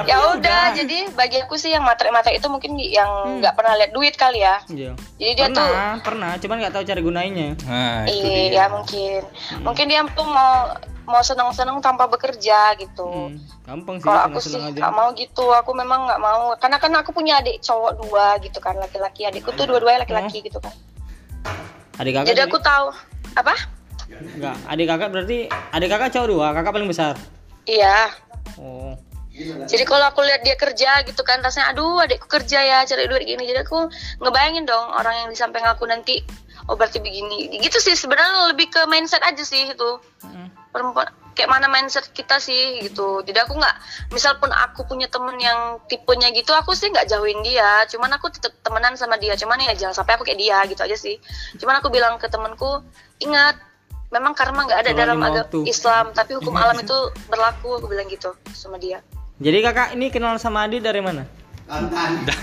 ya 0.00 0.30
udah 0.30 0.70
jadi 0.72 1.10
bagi 1.10 1.42
aku 1.42 1.58
sih 1.58 1.74
yang 1.74 1.82
materi-materi 1.82 2.38
itu 2.38 2.46
mungkin 2.46 2.78
yang 2.78 3.40
nggak 3.40 3.50
pernah 3.52 3.74
lihat 3.74 3.90
duit 3.90 4.14
kali 4.14 4.38
ya 4.38 4.62
Iya. 4.68 4.94
jadi 5.16 5.32
dia 5.34 5.46
tuh 5.50 5.66
Pernah, 5.66 5.94
pernah, 6.00 6.30
cuman 6.38 6.56
nggak 6.60 6.72
tahu 6.72 6.84
cara 6.84 7.00
gunainnya. 7.00 7.48
nah 7.64 8.06
itu 8.06 8.22
iya 8.22 8.46
dia 8.48 8.64
mungkin 8.68 9.20
mungkin 9.60 9.84
dia 9.86 10.00
tuh 10.06 10.22
mau 10.24 10.70
mau 11.10 11.20
seneng-seneng 11.26 11.82
tanpa 11.82 12.06
bekerja 12.06 12.78
gitu. 12.78 13.34
Hmm, 13.34 13.36
gampang 13.66 13.98
sih, 13.98 14.06
kalau 14.06 14.20
aku 14.30 14.38
sih 14.38 14.54
nggak 14.54 14.94
mau 14.94 15.10
gitu 15.18 15.50
aku 15.50 15.74
memang 15.74 16.06
nggak 16.06 16.22
mau. 16.22 16.54
Karena 16.56 16.78
kan 16.78 16.94
aku 16.94 17.10
punya 17.10 17.42
adik 17.42 17.58
cowok 17.60 17.98
dua 18.06 18.38
gitu 18.38 18.62
kan 18.62 18.78
laki-laki. 18.78 19.26
Adikku 19.26 19.50
tuh 19.58 19.66
dua-duanya 19.66 20.06
laki-laki 20.06 20.46
gitu 20.46 20.62
kan. 20.62 20.72
Adik 21.98 22.14
kakak 22.16 22.32
jadi 22.32 22.46
aku 22.46 22.58
tahu 22.62 22.94
apa? 23.34 23.54
Enggak, 24.10 24.56
adik 24.70 24.86
kakak 24.86 25.08
berarti 25.10 25.38
adik 25.74 25.88
kakak 25.90 26.10
cowok 26.14 26.28
dua, 26.30 26.46
kakak 26.54 26.72
paling 26.72 26.88
besar. 26.90 27.14
iya. 27.66 28.08
Oh. 28.56 28.94
jadi 29.40 29.88
kalau 29.88 30.04
aku 30.04 30.20
lihat 30.20 30.44
dia 30.44 30.52
kerja 30.52 31.00
gitu 31.08 31.24
kan 31.24 31.40
rasanya 31.40 31.72
aduh 31.72 32.04
adikku 32.04 32.28
kerja 32.28 32.60
ya 32.60 32.78
cari 32.84 33.08
duit 33.10 33.24
gini. 33.24 33.44
Jadi 33.50 33.64
aku 33.66 33.88
ngebayangin 34.22 34.68
dong 34.68 34.86
orang 34.94 35.14
yang 35.24 35.28
di 35.32 35.36
samping 35.38 35.64
aku 35.64 35.88
nanti 35.88 36.20
oh 36.68 36.76
berarti 36.76 37.00
begini 37.00 37.48
gitu 37.60 37.80
sih 37.80 37.96
sebenarnya 37.96 38.52
lebih 38.52 38.68
ke 38.68 38.84
mindset 38.90 39.24
aja 39.24 39.40
sih 39.40 39.72
itu 39.72 39.90
Mm. 40.20 40.52
perempuan 40.68 41.08
kayak 41.32 41.48
mana 41.48 41.64
mindset 41.72 42.12
kita 42.12 42.36
sih 42.36 42.84
gitu 42.84 43.24
jadi 43.24 43.48
aku 43.48 43.56
nggak 43.56 43.76
misal 44.12 44.36
pun 44.36 44.52
aku 44.52 44.84
punya 44.84 45.08
temen 45.08 45.40
yang 45.40 45.80
tipenya 45.88 46.28
gitu 46.36 46.52
aku 46.52 46.76
sih 46.76 46.92
nggak 46.92 47.08
jauhin 47.08 47.40
dia 47.40 47.88
cuman 47.88 48.12
aku 48.20 48.28
tetap 48.28 48.52
temenan 48.60 48.92
sama 49.00 49.16
dia 49.16 49.32
cuman 49.40 49.56
ya 49.64 49.72
jangan 49.72 49.96
sampai 49.96 50.20
aku 50.20 50.28
kayak 50.28 50.36
dia 50.36 50.60
gitu 50.68 50.84
aja 50.84 50.96
sih 50.98 51.16
cuman 51.56 51.80
aku 51.80 51.88
bilang 51.88 52.20
ke 52.20 52.28
temenku 52.28 52.84
ingat 53.24 53.56
memang 54.12 54.36
karma 54.36 54.68
nggak 54.68 54.84
ada 54.84 54.92
dalam 54.92 55.16
agama. 55.22 55.64
Islam 55.64 56.12
tapi 56.12 56.36
hukum 56.36 56.52
alam 56.52 56.76
itu 56.76 56.98
berlaku 57.32 57.80
aku 57.80 57.86
bilang 57.88 58.04
gitu 58.10 58.36
sama 58.52 58.76
dia 58.76 59.00
Jadi 59.40 59.64
kakak 59.64 59.96
ini 59.96 60.12
kenal 60.12 60.36
sama 60.36 60.68
Adi 60.68 60.84
dari 60.84 61.00
mana? 61.00 61.24
Tantan. 61.64 62.28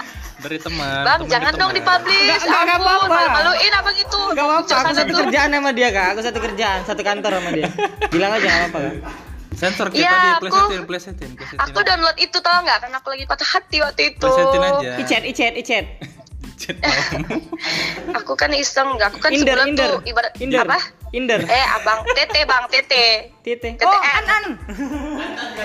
dari 0.40 0.58
teman 0.58 1.02
bang 1.02 1.18
teman 1.18 1.28
jangan 1.28 1.52
dong 1.54 1.72
dipublish 1.72 2.24
Nggak, 2.26 2.38
nggak, 2.40 2.62
nggak 2.62 2.74
ampun 2.74 2.88
apa-apa. 2.90 3.08
malu-maluin 3.10 3.72
abang 3.74 3.96
itu 3.96 4.20
Gak 4.30 4.44
apa-apa, 4.44 4.72
aku 4.80 4.92
satu 4.92 5.06
itu. 5.06 5.20
kerjaan 5.20 5.48
sama 5.50 5.70
dia 5.70 5.88
kak, 5.90 6.06
aku 6.08 6.20
satu 6.20 6.38
kerjaan, 6.40 6.80
satu 6.82 7.02
kantor 7.02 7.32
sama 7.34 7.50
dia. 7.50 7.68
Bilang 8.08 8.30
aja 8.32 8.42
gak 8.42 8.58
apa-apa 8.64 8.78
kak. 8.80 8.94
sensor 9.52 9.86
kita 9.88 10.00
Iya, 10.00 10.08
di 10.08 10.30
aku- 10.30 10.40
plesetin 10.42 10.82
plesetin 10.82 11.30
plesetin 11.34 11.60
aku 11.60 11.78
download 11.82 12.16
itu 12.16 12.38
tau 12.40 12.58
nggak 12.58 12.78
karena 12.80 12.96
aku 12.96 13.08
lagi 13.10 13.24
patah 13.24 13.44
hati 13.46 13.76
waktu 13.78 14.02
itu 14.08 14.22
plesetin 14.22 14.60
aja 14.62 14.90
Icet, 14.96 15.22
icet, 15.26 15.52
icet. 15.54 15.84
Chat 16.60 16.76
down. 16.76 17.24
aku 18.20 18.36
kan 18.36 18.52
iseng 18.52 19.00
aku 19.00 19.16
kan 19.16 19.32
Inder, 19.32 19.56
sebulan 19.56 19.66
inder, 19.72 19.90
tuh 19.96 20.00
ibarat 20.04 20.32
inder, 20.36 20.60
apa 20.68 20.78
inder. 21.10 21.40
eh 21.48 21.64
abang 21.72 22.04
tete 22.12 22.40
bang 22.44 22.64
tete 22.68 23.04
Tite. 23.40 23.80
TTN. 23.80 23.88
Oh, 23.88 23.96
an, 23.96 24.24
an. 24.28 24.44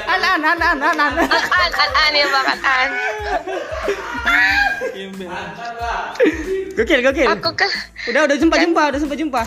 An, 0.08 0.22
an, 0.24 0.40
an, 0.40 0.56
an, 0.56 0.78
an, 0.80 0.96
an. 0.96 1.14
an 1.20 1.72
an 1.76 1.92
an 1.92 2.12
ya 2.16 2.26
bang 2.32 2.48
an 2.48 2.60
an 2.64 2.90
Gokil, 6.76 7.00
gokil. 7.04 7.28
aku 7.28 7.50
kan 7.56 7.72
Udah, 8.08 8.22
udah 8.28 8.36
jumpa, 8.38 8.56
jumpa, 8.60 8.82
udah 8.92 9.00
jumpa, 9.00 9.16
jumpa. 9.16 9.42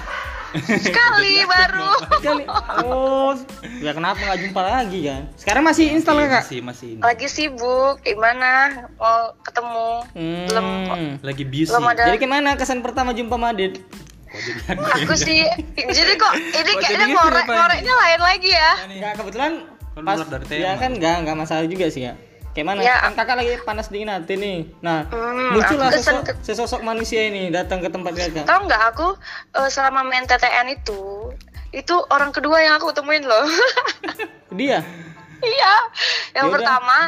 Sekali 0.78 1.44
baru 1.44 1.92
Kali. 2.18 2.44
Oh, 2.82 3.36
ya 3.78 3.92
kenapa 3.92 4.18
nggak 4.18 4.40
jumpa 4.42 4.60
lagi 4.60 5.00
kan? 5.04 5.22
Sekarang 5.34 5.62
masih 5.62 5.92
install 5.92 6.18
kakak? 6.20 6.42
masih 6.42 6.60
masih 6.60 6.88
ini. 6.90 7.00
lagi 7.00 7.26
sibuk 7.26 8.00
gimana 8.00 8.50
mau 8.94 9.36
ketemu 9.40 9.88
belum 10.48 10.66
Hmm. 10.88 11.12
lagi 11.20 11.44
busy 11.44 11.68
belum 11.68 11.86
ada 11.86 12.02
Jadi 12.06 12.18
gimana 12.18 12.48
kesan 12.54 12.80
pertama 12.80 13.12
jumpa 13.12 13.36
jadi 13.50 13.76
aku 14.68 15.14
sih 15.14 15.48
jadi 15.74 16.12
kok 16.14 16.32
ini 16.36 16.68
Kok 16.70 16.78
kayaknya 16.78 17.06
ngorek 17.10 17.44
ya, 17.44 17.54
ngoreknya 17.54 17.94
lain 17.94 18.20
lagi 18.20 18.50
ya 18.50 18.70
Enggak 18.84 19.12
kebetulan 19.16 19.52
Kan 19.90 20.02
pas 20.04 20.20
dari 20.22 20.44
tema. 20.44 20.60
ya 20.60 20.72
kan 20.74 20.90
enggak 20.92 21.16
enggak 21.18 21.36
masalah 21.36 21.64
juga 21.64 21.86
sih 21.88 22.06
ya. 22.06 22.14
Kayak 22.58 22.74
mana? 22.74 22.80
Ya. 22.82 22.98
Kan 23.00 23.14
kakak 23.14 23.36
lagi 23.38 23.54
panas 23.62 23.86
dingin 23.86 24.10
hati 24.10 24.34
nih. 24.34 24.66
Nah, 24.82 25.06
Hmm, 25.06 25.54
muncullah 25.54 25.94
sosok, 25.94 26.26
ke- 26.26 26.36
sesosok 26.42 26.82
manusia 26.82 27.22
ini 27.22 27.54
datang 27.54 27.78
ke 27.78 27.86
tempat 27.86 28.10
kakak. 28.10 28.42
Tahu 28.42 28.66
nggak 28.66 28.82
aku 28.90 29.14
eh, 29.54 29.70
selama 29.70 30.02
main 30.02 30.26
TTN 30.26 30.74
itu 30.74 31.30
itu 31.70 31.94
orang 32.10 32.34
kedua 32.34 32.58
yang 32.58 32.74
aku 32.74 32.90
temuin 32.90 33.22
loh. 33.22 33.46
Dia. 34.50 34.82
iya. 35.38 35.74
Yang 36.34 36.44
Yaudah. 36.44 36.54
pertama, 36.58 36.98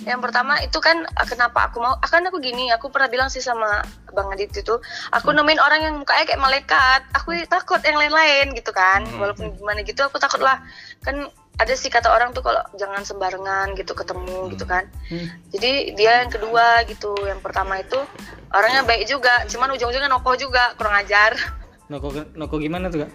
yang 0.00 0.20
pertama 0.22 0.52
itu 0.62 0.78
kan 0.78 1.02
eh, 1.02 1.26
kenapa 1.26 1.66
aku 1.66 1.82
mau? 1.82 1.98
Akan 1.98 2.22
aku 2.22 2.38
gini, 2.38 2.70
aku 2.70 2.86
pernah 2.86 3.10
bilang 3.10 3.26
sih 3.26 3.42
sama 3.42 3.82
Bang 4.10 4.30
Adit 4.30 4.54
itu, 4.54 4.78
aku 5.10 5.34
nemuin 5.34 5.58
orang 5.58 5.80
yang 5.82 5.94
mukanya 5.98 6.22
kayak 6.22 6.38
malaikat. 6.38 7.02
Aku 7.14 7.34
takut 7.46 7.82
yang 7.82 7.98
lain-lain 7.98 8.54
gitu 8.54 8.70
kan. 8.70 9.02
Walaupun 9.18 9.58
gimana 9.58 9.82
gitu 9.82 10.06
aku 10.06 10.22
takut 10.22 10.38
lah. 10.38 10.62
Kan 11.02 11.26
ada 11.60 11.76
sih 11.76 11.92
kata 11.92 12.08
orang 12.08 12.32
tuh 12.32 12.40
kalau 12.40 12.64
jangan 12.80 13.04
sembarangan 13.04 13.76
gitu 13.76 13.92
ketemu 13.92 14.48
gitu 14.56 14.64
kan. 14.64 14.88
Hmm. 15.12 15.28
Jadi 15.52 15.92
dia 15.92 16.24
yang 16.24 16.32
kedua 16.32 16.88
gitu. 16.88 17.12
Yang 17.28 17.44
pertama 17.44 17.84
itu 17.84 18.00
orangnya 18.48 18.82
baik 18.88 19.04
juga, 19.04 19.44
cuman 19.44 19.76
ujung-ujungnya 19.76 20.08
nokoh 20.08 20.34
juga, 20.40 20.72
kurang 20.80 20.96
ajar. 20.96 21.36
Noko 21.90 22.14
noko 22.38 22.62
gimana 22.62 22.86
tuh 22.86 23.02
kak? 23.02 23.10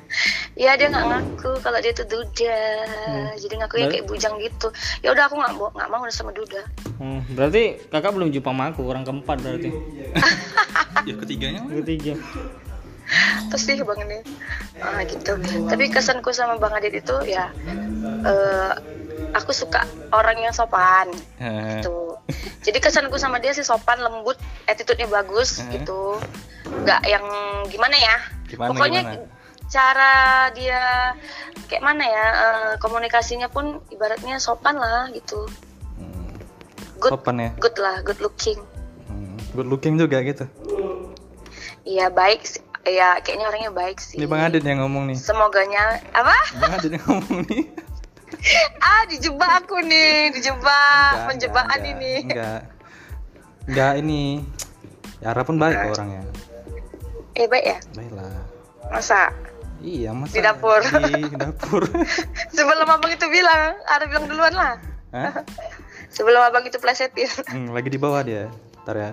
Iya 0.59 0.75
dia 0.75 0.91
nggak 0.91 1.07
ngaku 1.07 1.63
kalau 1.63 1.79
dia 1.79 1.95
tuh 1.95 2.11
duda, 2.11 2.59
jadi 3.39 3.55
ngakunya 3.63 3.87
kayak 3.87 4.03
bujang 4.03 4.35
gitu. 4.43 4.67
Ya 4.99 5.15
udah 5.15 5.31
aku 5.31 5.39
nggak 5.39 5.55
mau 5.55 5.71
nggak 5.71 5.87
mau 5.87 6.03
udah 6.03 6.11
sama 6.11 6.35
duda. 6.35 6.59
Hmm, 6.99 7.23
berarti 7.39 7.79
kakak 7.87 8.11
belum 8.11 8.35
jumpa 8.35 8.51
sama 8.51 8.75
aku 8.75 8.83
orang 8.83 9.07
keempat 9.07 9.37
berarti. 9.39 9.71
ya 11.07 11.13
ketiganya. 11.15 11.63
Ketiga. 11.71 12.19
Terus 13.51 13.63
sih 13.63 13.77
bang 13.81 13.99
ini, 14.09 14.19
ah 14.81 15.01
gitu. 15.05 15.37
Tapi 15.69 15.89
kesanku 15.93 16.33
sama 16.33 16.57
bang 16.57 16.73
Adit 16.77 16.93
itu 17.05 17.15
ya, 17.29 17.53
eh, 18.25 18.71
aku 19.35 19.51
suka 19.53 19.85
orang 20.15 20.41
yang 20.41 20.53
sopan 20.55 21.11
gitu. 21.77 22.17
Jadi 22.65 22.77
kesanku 22.81 23.17
sama 23.21 23.37
dia 23.37 23.53
sih 23.53 23.61
sopan, 23.65 24.01
lembut, 24.01 24.37
attitude-nya 24.65 25.05
bagus 25.11 25.61
gitu. 25.69 26.17
Nggak 26.81 27.01
yang 27.05 27.25
gimana 27.69 27.95
ya? 27.97 28.15
Gimana, 28.49 28.69
Pokoknya 28.73 29.01
gimana? 29.05 29.33
cara 29.65 30.13
dia 30.53 31.13
kayak 31.65 31.81
mana 31.81 32.05
ya 32.05 32.25
eh, 32.37 32.71
komunikasinya 32.77 33.49
pun 33.49 33.81
ibaratnya 33.89 34.37
sopan 34.37 34.77
lah 34.77 35.09
gitu 35.09 35.49
Hmm, 35.97 36.37
good 37.01 37.11
sopan 37.17 37.41
ya 37.41 37.49
good 37.57 37.73
lah 37.81 37.97
good 38.05 38.21
looking 38.21 38.61
Hmm, 39.09 39.41
good 39.57 39.65
looking 39.65 39.97
juga 39.97 40.21
gitu 40.21 40.45
iya 41.85 42.09
baik. 42.13 42.45
Ya 42.85 43.17
kayaknya 43.21 43.45
orangnya 43.49 43.71
baik 43.73 43.97
sih. 43.97 44.21
Ini 44.21 44.25
bang 44.29 44.41
Adit 44.45 44.63
yang 44.63 44.85
ngomong 44.85 45.09
nih. 45.09 45.17
Semoganya 45.17 45.99
apa? 46.13 46.37
Bang 46.61 46.71
Adit 46.77 46.91
yang 46.95 47.05
ngomong 47.09 47.41
nih. 47.49 47.65
Ah 48.83 49.05
dijebak 49.09 49.63
aku 49.63 49.79
nih 49.85 50.29
dijebak 50.33 51.13
Enggak, 51.13 51.25
penjebakan 51.29 51.79
enggak, 51.81 51.93
ini 51.93 52.13
enggak. 52.25 52.61
enggak. 53.69 53.93
Ini 54.01 54.21
Yara 55.21 55.41
pun 55.45 55.57
baik 55.57 55.77
kok 55.77 55.91
orangnya. 55.97 56.21
Eh 57.33 57.45
baik 57.49 57.65
ya? 57.65 57.77
Baiklah. 57.95 58.33
Masa? 58.91 59.33
Iya 59.81 60.13
masa? 60.13 60.33
Di 60.35 60.41
dapur. 60.45 60.81
di 60.83 61.21
dapur. 61.37 61.83
Sebelum 62.57 62.85
abang 62.85 63.13
itu 63.13 63.25
bilang 63.29 63.77
ada 63.89 64.05
bilang 64.05 64.25
duluan 64.29 64.53
lah. 64.53 64.73
Hah? 65.15 65.41
sebelum 66.15 66.41
abang 66.45 66.65
itu 66.65 66.77
plesetin. 66.77 67.29
Hmm, 67.49 67.73
lagi 67.73 67.89
di 67.89 67.97
bawah 68.01 68.21
dia. 68.25 68.49
Ntar 68.85 68.95
ya 68.97 69.11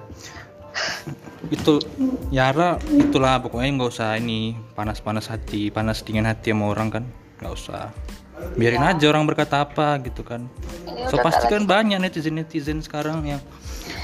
itu 1.51 1.83
Yara 2.31 2.79
itulah 2.87 3.43
pokoknya 3.43 3.71
nggak 3.75 3.91
usah 3.91 4.15
ini 4.21 4.55
panas-panas 4.77 5.27
hati 5.27 5.73
panas 5.75 6.05
dingin 6.07 6.29
hati 6.29 6.55
sama 6.55 6.71
orang 6.71 6.89
kan 6.93 7.05
nggak 7.43 7.55
usah. 7.55 7.91
Biarin 8.59 8.83
aja 8.83 9.07
orang 9.07 9.23
berkata 9.27 9.63
apa 9.63 10.03
gitu 10.03 10.27
kan. 10.27 10.51
Ini 10.87 11.07
so 11.07 11.19
pasti 11.23 11.47
kan 11.47 11.63
banyak 11.63 12.03
netizen 12.03 12.35
netizen 12.35 12.83
sekarang 12.83 13.23
yang 13.23 13.43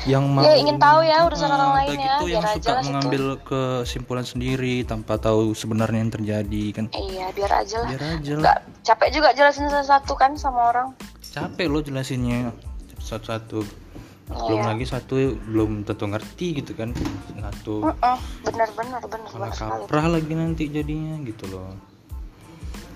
yang 0.07 0.25
mau 0.31 0.47
Ya, 0.47 0.55
ingin 0.55 0.79
tahu 0.79 1.03
ya 1.03 1.27
urusan 1.27 1.51
orang 1.51 1.71
Ah, 1.71 1.77
lain 1.83 1.99
ya, 1.99 2.07
gitu, 2.07 2.25
yang 2.31 2.45
suka 2.55 2.73
mengambil 2.87 3.25
kesimpulan 3.43 4.23
sendiri 4.23 4.87
tanpa 4.87 5.19
tahu 5.19 5.53
sebenarnya 5.59 5.99
yang 6.07 6.13
terjadi 6.15 6.65
kan. 6.71 6.85
Iya 6.95 7.27
biar 7.35 7.53
aja 7.67 7.77
lah. 7.83 7.89
Biar 7.91 8.05
aja 8.15 8.33
lah. 8.39 8.45
Capek 8.87 9.09
juga 9.11 9.29
jelasin 9.35 9.67
satu-satu 9.67 10.13
kan 10.15 10.39
sama 10.39 10.71
orang. 10.71 10.95
Capek 11.35 11.67
lo 11.67 11.83
jelasinnya 11.83 12.55
satu-satu 13.03 13.67
belum 14.29 14.61
Iya. 14.61 14.69
lagi 14.77 14.85
satu 14.85 15.15
belum 15.49 15.89
tentu 15.89 16.05
ngerti 16.05 16.47
gitu 16.61 16.73
kan. 16.77 16.93
Satu. 17.41 17.81
Heeh, 17.89 18.19
benar 18.45 18.69
benar 18.77 19.03
benar 19.09 19.29
malah 19.33 19.49
benar 19.49 19.53
sekali. 19.57 19.83
kaprah 19.89 20.07
lagi 20.13 20.33
nanti 20.37 20.65
jadinya 20.69 21.17
gitu 21.25 21.45
loh. 21.49 21.73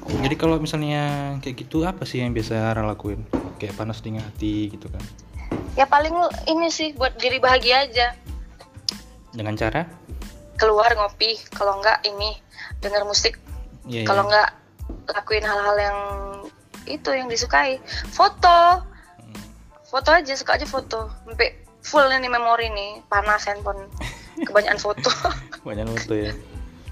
Jadi 0.02 0.34
kalau 0.34 0.58
misalnya 0.58 1.36
kayak 1.40 1.56
gitu 1.62 1.86
apa 1.88 2.02
sih 2.04 2.20
yang 2.20 2.34
biasa 2.34 2.74
Ara 2.74 2.82
lakuin? 2.84 3.22
Kayak 3.56 3.78
panas 3.78 4.02
dingin 4.02 4.20
hati 4.20 4.68
gitu 4.74 4.90
kan? 4.90 5.00
Ya 5.78 5.88
paling 5.88 6.12
ini 6.50 6.68
sih 6.68 6.92
buat 6.92 7.16
diri 7.16 7.40
bahagia 7.40 7.86
aja. 7.88 8.12
Dengan 9.32 9.56
cara? 9.56 9.88
Keluar 10.60 10.92
ngopi 10.92 11.38
kalau 11.54 11.80
enggak 11.80 12.04
ini 12.04 12.36
dengar 12.84 13.08
musik. 13.08 13.40
Ya, 13.88 14.04
kalau 14.04 14.28
enggak 14.28 14.52
lakuin 15.08 15.46
hal-hal 15.46 15.76
yang 15.80 15.98
itu 16.84 17.08
yang 17.14 17.30
disukai. 17.30 17.78
Foto 18.10 18.84
foto 19.92 20.08
aja 20.08 20.32
suka 20.32 20.56
aja 20.56 20.64
foto. 20.64 21.12
Sampai 21.28 21.60
full 21.84 22.08
ini 22.08 22.32
memori 22.32 22.72
nih 22.72 23.04
panas 23.12 23.44
handphone. 23.44 23.84
Kebanyakan 24.48 24.80
foto. 24.80 25.12
Banyak 25.60 25.84
foto 26.00 26.14
ya. 26.16 26.32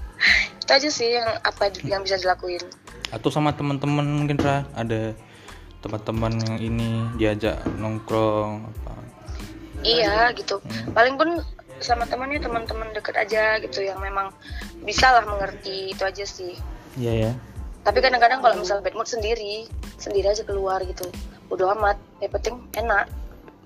Itu 0.61 0.71
aja 0.71 0.89
sih 0.93 1.17
yang 1.17 1.25
apa 1.41 1.73
yang 1.81 2.05
bisa 2.05 2.21
dilakuin. 2.21 2.61
Atau 3.09 3.33
sama 3.33 3.57
teman-teman 3.57 4.05
mungkin 4.05 4.37
Ra. 4.37 4.69
Ada 4.77 5.17
teman-teman 5.81 6.37
yang 6.45 6.57
ini 6.61 6.89
diajak 7.17 7.57
nongkrong 7.81 8.69
apa. 8.69 8.93
Iya 9.81 10.29
gitu. 10.37 10.61
Paling 10.93 11.17
pun 11.17 11.41
sama 11.81 12.05
temannya 12.05 12.37
teman-teman 12.37 12.93
deket 12.93 13.17
aja 13.17 13.57
gitu 13.57 13.81
yang 13.81 13.97
memang 13.97 14.29
bisa 14.85 15.09
lah 15.09 15.25
mengerti. 15.25 15.89
Itu 15.89 16.05
aja 16.05 16.21
sih. 16.21 16.53
Iya 17.01 17.13
ya. 17.17 17.31
Tapi 17.81 17.97
kadang-kadang 17.97 18.45
kalau 18.45 18.61
misal 18.61 18.77
bad 18.85 18.93
mood 18.93 19.09
sendiri 19.09 19.65
sendiri 19.97 20.29
aja 20.29 20.45
keluar 20.45 20.77
gitu 20.85 21.09
udah 21.51 21.75
amat. 21.77 21.97
Yang 22.23 22.31
penting 22.39 22.55
enak. 22.79 23.05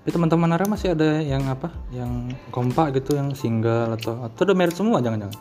Tapi 0.06 0.14
teman-teman 0.14 0.54
Ara 0.54 0.70
masih 0.70 0.94
ada 0.94 1.18
yang 1.18 1.42
apa? 1.50 1.70
Yang 1.90 2.38
kompak 2.54 2.94
gitu 2.94 3.18
yang 3.18 3.34
single 3.34 3.98
atau 3.98 4.22
atau 4.22 4.40
udah 4.46 4.54
married 4.54 4.78
semua 4.78 5.02
jangan-jangan? 5.02 5.34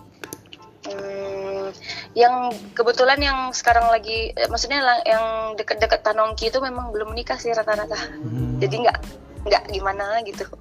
Hmm, 0.90 1.70
yang 2.18 2.50
kebetulan 2.74 3.22
yang 3.22 3.54
sekarang 3.54 3.86
lagi 3.94 4.34
eh, 4.34 4.50
maksudnya 4.50 4.82
yang 5.06 5.54
deket-deket 5.54 6.02
Tanongki 6.02 6.50
itu 6.50 6.58
memang 6.66 6.90
belum 6.90 7.14
menikah 7.14 7.38
sih 7.38 7.54
rata-rata. 7.54 7.94
Hmm. 8.26 8.58
jadi 8.58 8.90
nggak 8.90 8.98
nggak 9.46 9.64
gimana 9.70 10.26
gitu. 10.26 10.50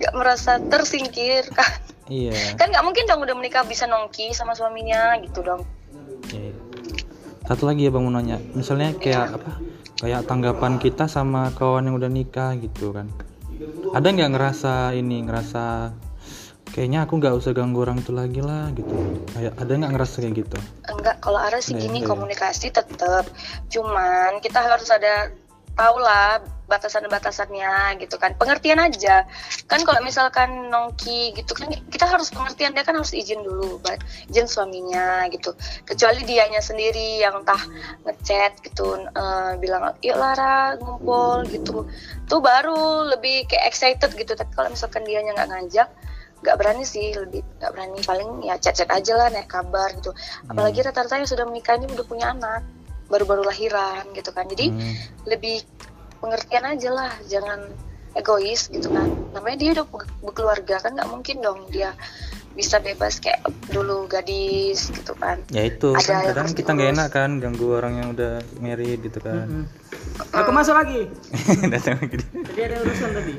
Nggak 0.00 0.14
merasa 0.14 0.56
tersingkir 0.62 1.46
kan 1.52 1.68
iya. 2.08 2.32
Kan 2.56 2.72
nggak 2.72 2.84
mungkin 2.86 3.04
dong 3.04 3.20
udah 3.22 3.36
menikah 3.36 3.62
bisa 3.68 3.84
nongki 3.84 4.32
sama 4.32 4.56
suaminya 4.56 5.20
gitu 5.20 5.44
dong. 5.44 5.62
Iya. 6.32 6.56
Satu 7.44 7.68
lagi 7.68 7.84
ya 7.84 7.90
bang 7.92 8.02
mau 8.06 8.14
nanya, 8.14 8.38
misalnya 8.54 8.94
kayak 8.96 9.36
apa? 9.36 9.58
Kayak 10.02 10.26
tanggapan 10.26 10.82
kita 10.82 11.06
sama 11.06 11.54
kawan 11.54 11.86
yang 11.86 11.94
udah 11.94 12.10
nikah 12.10 12.58
gitu 12.58 12.90
kan. 12.90 13.06
Ada 13.94 14.10
nggak 14.10 14.30
ngerasa 14.34 14.98
ini 14.98 15.22
ngerasa 15.22 15.94
kayaknya 16.74 17.06
aku 17.06 17.22
nggak 17.22 17.38
usah 17.38 17.54
ganggu 17.54 17.86
orang 17.86 18.02
itu 18.02 18.10
lagi 18.10 18.42
lah 18.42 18.74
gitu. 18.74 18.90
Kayak 19.30 19.54
ada 19.62 19.72
nggak 19.78 19.92
ngerasa 19.94 20.16
kayak 20.26 20.34
gitu? 20.42 20.58
enggak 21.02 21.18
kalau 21.18 21.40
ada 21.42 21.58
sih 21.58 21.74
gini 21.74 22.06
iya. 22.06 22.06
komunikasi 22.06 22.70
tetap 22.70 23.26
cuman 23.66 24.38
kita 24.38 24.62
harus 24.62 24.86
ada 24.86 25.34
tahu 25.72 25.96
lah 26.00 26.40
batasan-batasannya 26.68 28.00
gitu 28.00 28.16
kan. 28.16 28.32
Pengertian 28.36 28.80
aja. 28.80 29.28
Kan 29.68 29.84
kalau 29.84 30.00
misalkan 30.00 30.72
nongki 30.72 31.36
gitu 31.36 31.52
kan 31.52 31.68
kita 31.92 32.08
harus 32.08 32.32
pengertian. 32.32 32.72
Dia 32.72 32.84
kan 32.84 32.96
harus 32.96 33.12
izin 33.12 33.44
dulu 33.44 33.76
ba- 33.84 34.00
izin 34.32 34.48
suaminya 34.48 35.28
gitu. 35.28 35.52
Kecuali 35.84 36.24
dianya 36.24 36.64
sendiri 36.64 37.20
yang 37.20 37.44
entah 37.44 37.60
ngechat 38.08 38.64
gitu 38.64 38.96
eh, 39.04 39.52
bilang 39.60 39.92
yuk 40.00 40.16
Lara 40.16 40.76
ngumpul 40.80 41.44
gitu. 41.52 41.84
Tuh 42.28 42.40
baru 42.40 43.12
lebih 43.12 43.48
kayak 43.48 43.68
excited 43.68 44.10
gitu. 44.16 44.32
Tapi 44.32 44.52
kalau 44.56 44.72
misalkan 44.72 45.04
dianya 45.04 45.36
nggak 45.36 45.50
ngajak 45.52 45.88
nggak 46.42 46.56
berani 46.56 46.84
sih. 46.88 47.12
Lebih 47.12 47.44
nggak 47.60 47.70
berani. 47.72 47.98
Paling 48.00 48.30
ya 48.48 48.56
chat-chat 48.56 48.88
aja 48.88 49.12
lah 49.16 49.28
naik 49.28 49.48
kabar 49.48 49.92
gitu. 49.92 50.16
Apalagi 50.48 50.80
rata-rata 50.80 51.20
yang 51.20 51.28
sudah 51.28 51.44
menikah 51.44 51.76
ini 51.76 51.88
udah 51.92 52.06
punya 52.08 52.32
anak 52.32 52.64
baru-baru 53.12 53.44
lahiran 53.44 54.08
gitu 54.10 54.32
kan 54.32 54.48
jadi 54.48 54.66
Hmm. 54.66 54.94
lebih 55.26 55.60
pengertian 56.16 56.64
aja 56.66 56.88
lah 56.88 57.12
jangan 57.26 57.60
egois 58.12 58.66
gitu 58.66 58.88
kan 58.88 59.04
namanya 59.30 59.56
dia 59.58 59.70
udah 59.74 59.86
be- 59.86 60.08
berkeluarga 60.22 60.76
kan 60.78 60.92
nggak 60.92 61.06
mungkin 61.06 61.36
dong 61.38 61.68
dia 61.68 61.92
bisa 62.52 62.76
bebas 62.78 63.16
kayak 63.16 63.40
dulu 63.66 64.04
gadis 64.06 64.88
gitu 64.90 65.12
kan 65.14 65.40
Ya 65.48 65.64
itu 65.66 65.88
Ada 65.90 66.04
kan 66.06 66.20
kadang 66.26 66.48
kita 66.50 66.70
nggak 66.70 66.90
enak 66.90 67.08
kan 67.10 67.30
ganggu 67.36 67.66
orang 67.70 67.94
yang 67.96 68.08
udah 68.10 68.32
married 68.58 69.00
gitu 69.00 69.18
kan. 69.18 69.44
Hmm. 69.46 69.64
Aku 70.34 70.50
masuk 70.50 70.72
lagi. 70.74 71.08
Datang 71.72 71.96
lagi. 71.98 72.20
Jadi 72.20 72.60
ada 72.62 72.76
urusan 72.78 73.10
tadi. 73.10 73.34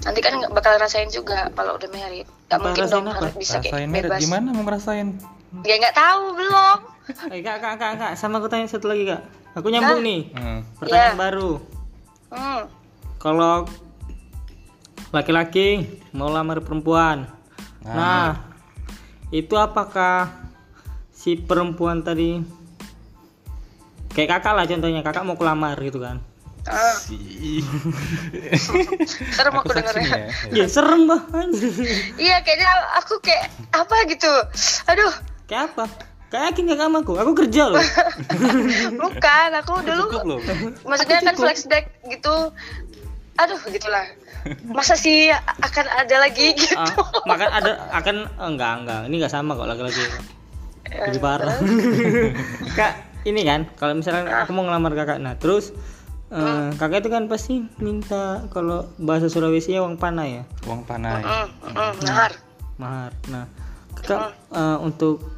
nanti 0.00 0.20
kan 0.20 0.34
bakal 0.50 0.74
rasain 0.76 1.06
juga 1.08 1.50
kalau 1.52 1.76
udah 1.76 1.86
married 1.88 2.24
nggak 2.48 2.58
mungkin 2.58 2.82
dong 2.86 3.04
apa? 3.04 3.14
harus 3.20 3.34
bisa 3.36 3.56
kayak 3.58 3.74
Rasain 3.76 3.90
bebas 3.92 4.20
gimana 4.20 4.48
mau 4.50 4.64
ngerasain? 4.64 5.08
ya 5.62 5.74
nggak 5.76 5.92
tahu 5.92 6.22
belum 6.34 6.78
Eh 7.32 7.40
kak, 7.40 7.58
kak, 7.58 7.74
kak, 7.76 7.92
kak, 7.96 8.12
sama 8.14 8.38
aku 8.38 8.48
tanya 8.48 8.66
satu 8.66 8.86
lagi 8.86 9.04
kak. 9.04 9.22
Aku 9.54 9.68
nyambung 9.68 10.00
nih. 10.00 10.20
Hmm. 10.32 10.60
Pertanyaan 10.76 11.14
Ya. 11.14 11.18
baru. 11.18 11.50
hmm. 12.28 12.60
Kalau 13.18 13.66
laki-laki 15.08 15.88
mau 16.12 16.28
lamar 16.28 16.60
perempuan, 16.60 17.26
nah 17.80 18.36
itu 19.30 19.56
apakah 19.56 20.28
si 21.10 21.34
perempuan 21.34 22.00
tadi 22.00 22.38
kayak 24.10 24.38
kakak 24.38 24.52
lah 24.52 24.64
contohnya 24.64 25.00
kakak 25.00 25.24
mau 25.24 25.34
kelamar 25.34 25.74
gitu 25.78 25.98
kan? 25.98 26.20
ah, 26.64 26.92
Si- 26.94 27.64
serem 29.34 29.52
Aku 29.56 29.64
aku 29.64 29.72
dengernya 29.72 30.04
saksinya 30.04 30.20
ya. 30.52 30.54
Ya 30.54 30.66
serem 30.68 31.02
banget. 31.04 31.48
iya 32.20 32.36
kayaknya 32.38 32.68
aku 32.94 33.16
kayak 33.18 33.48
apa 33.72 33.96
gitu 34.06 34.32
aduh 34.86 35.12
kayak 35.48 35.72
apa? 35.72 35.84
Kayak 36.28 36.44
yakin 36.52 36.68
gak 36.68 36.80
sama 36.84 36.98
aku? 37.00 37.12
Aku 37.16 37.32
kerja 37.32 37.72
loh. 37.72 37.80
bukan 39.00 39.50
aku 39.64 39.72
dulu 39.80 40.04
Cukup 40.12 40.24
loh. 40.28 40.40
maksudnya 40.84 41.24
kan 41.24 41.34
flashback 41.40 41.84
gitu. 42.04 42.52
Aduh 43.40 43.60
gitulah. 43.72 44.04
Masa 44.68 44.92
sih 44.92 45.32
akan 45.32 45.86
ada 45.88 46.16
lagi 46.20 46.52
gitu? 46.52 46.76
Ah, 46.76 46.92
makan 47.24 47.48
ada 47.48 47.70
akan 47.96 48.16
oh, 48.36 48.48
enggak 48.52 48.72
enggak. 48.84 49.00
Ini 49.08 49.14
enggak 49.24 49.32
sama 49.32 49.56
kok 49.56 49.68
laki-laki. 49.72 50.04
Lebih 50.88 51.20
parah. 51.20 51.56
kak 52.78 52.92
ini 53.24 53.40
kan 53.44 53.64
kalau 53.80 53.96
misalnya 53.96 54.44
aku 54.44 54.52
mau 54.52 54.68
ngelamar 54.68 54.92
kakak. 54.92 55.18
Nah 55.24 55.32
terus 55.40 55.72
eh, 56.28 56.68
kakak 56.76 57.08
itu 57.08 57.10
kan 57.12 57.24
pasti 57.24 57.64
minta 57.80 58.44
kalau 58.52 58.84
bahasa 59.00 59.32
Sulawesi 59.32 59.72
ya 59.72 59.80
uang 59.80 59.96
panai 59.96 60.40
ya? 60.40 60.44
Uang 60.68 60.84
panai. 60.84 61.24
Hmm, 61.24 61.48
hmm, 61.72 61.92
nahar 62.04 62.32
mahar. 62.78 63.12
nah 63.32 63.44
kakak 63.96 64.36
eh, 64.52 64.78
untuk 64.84 65.37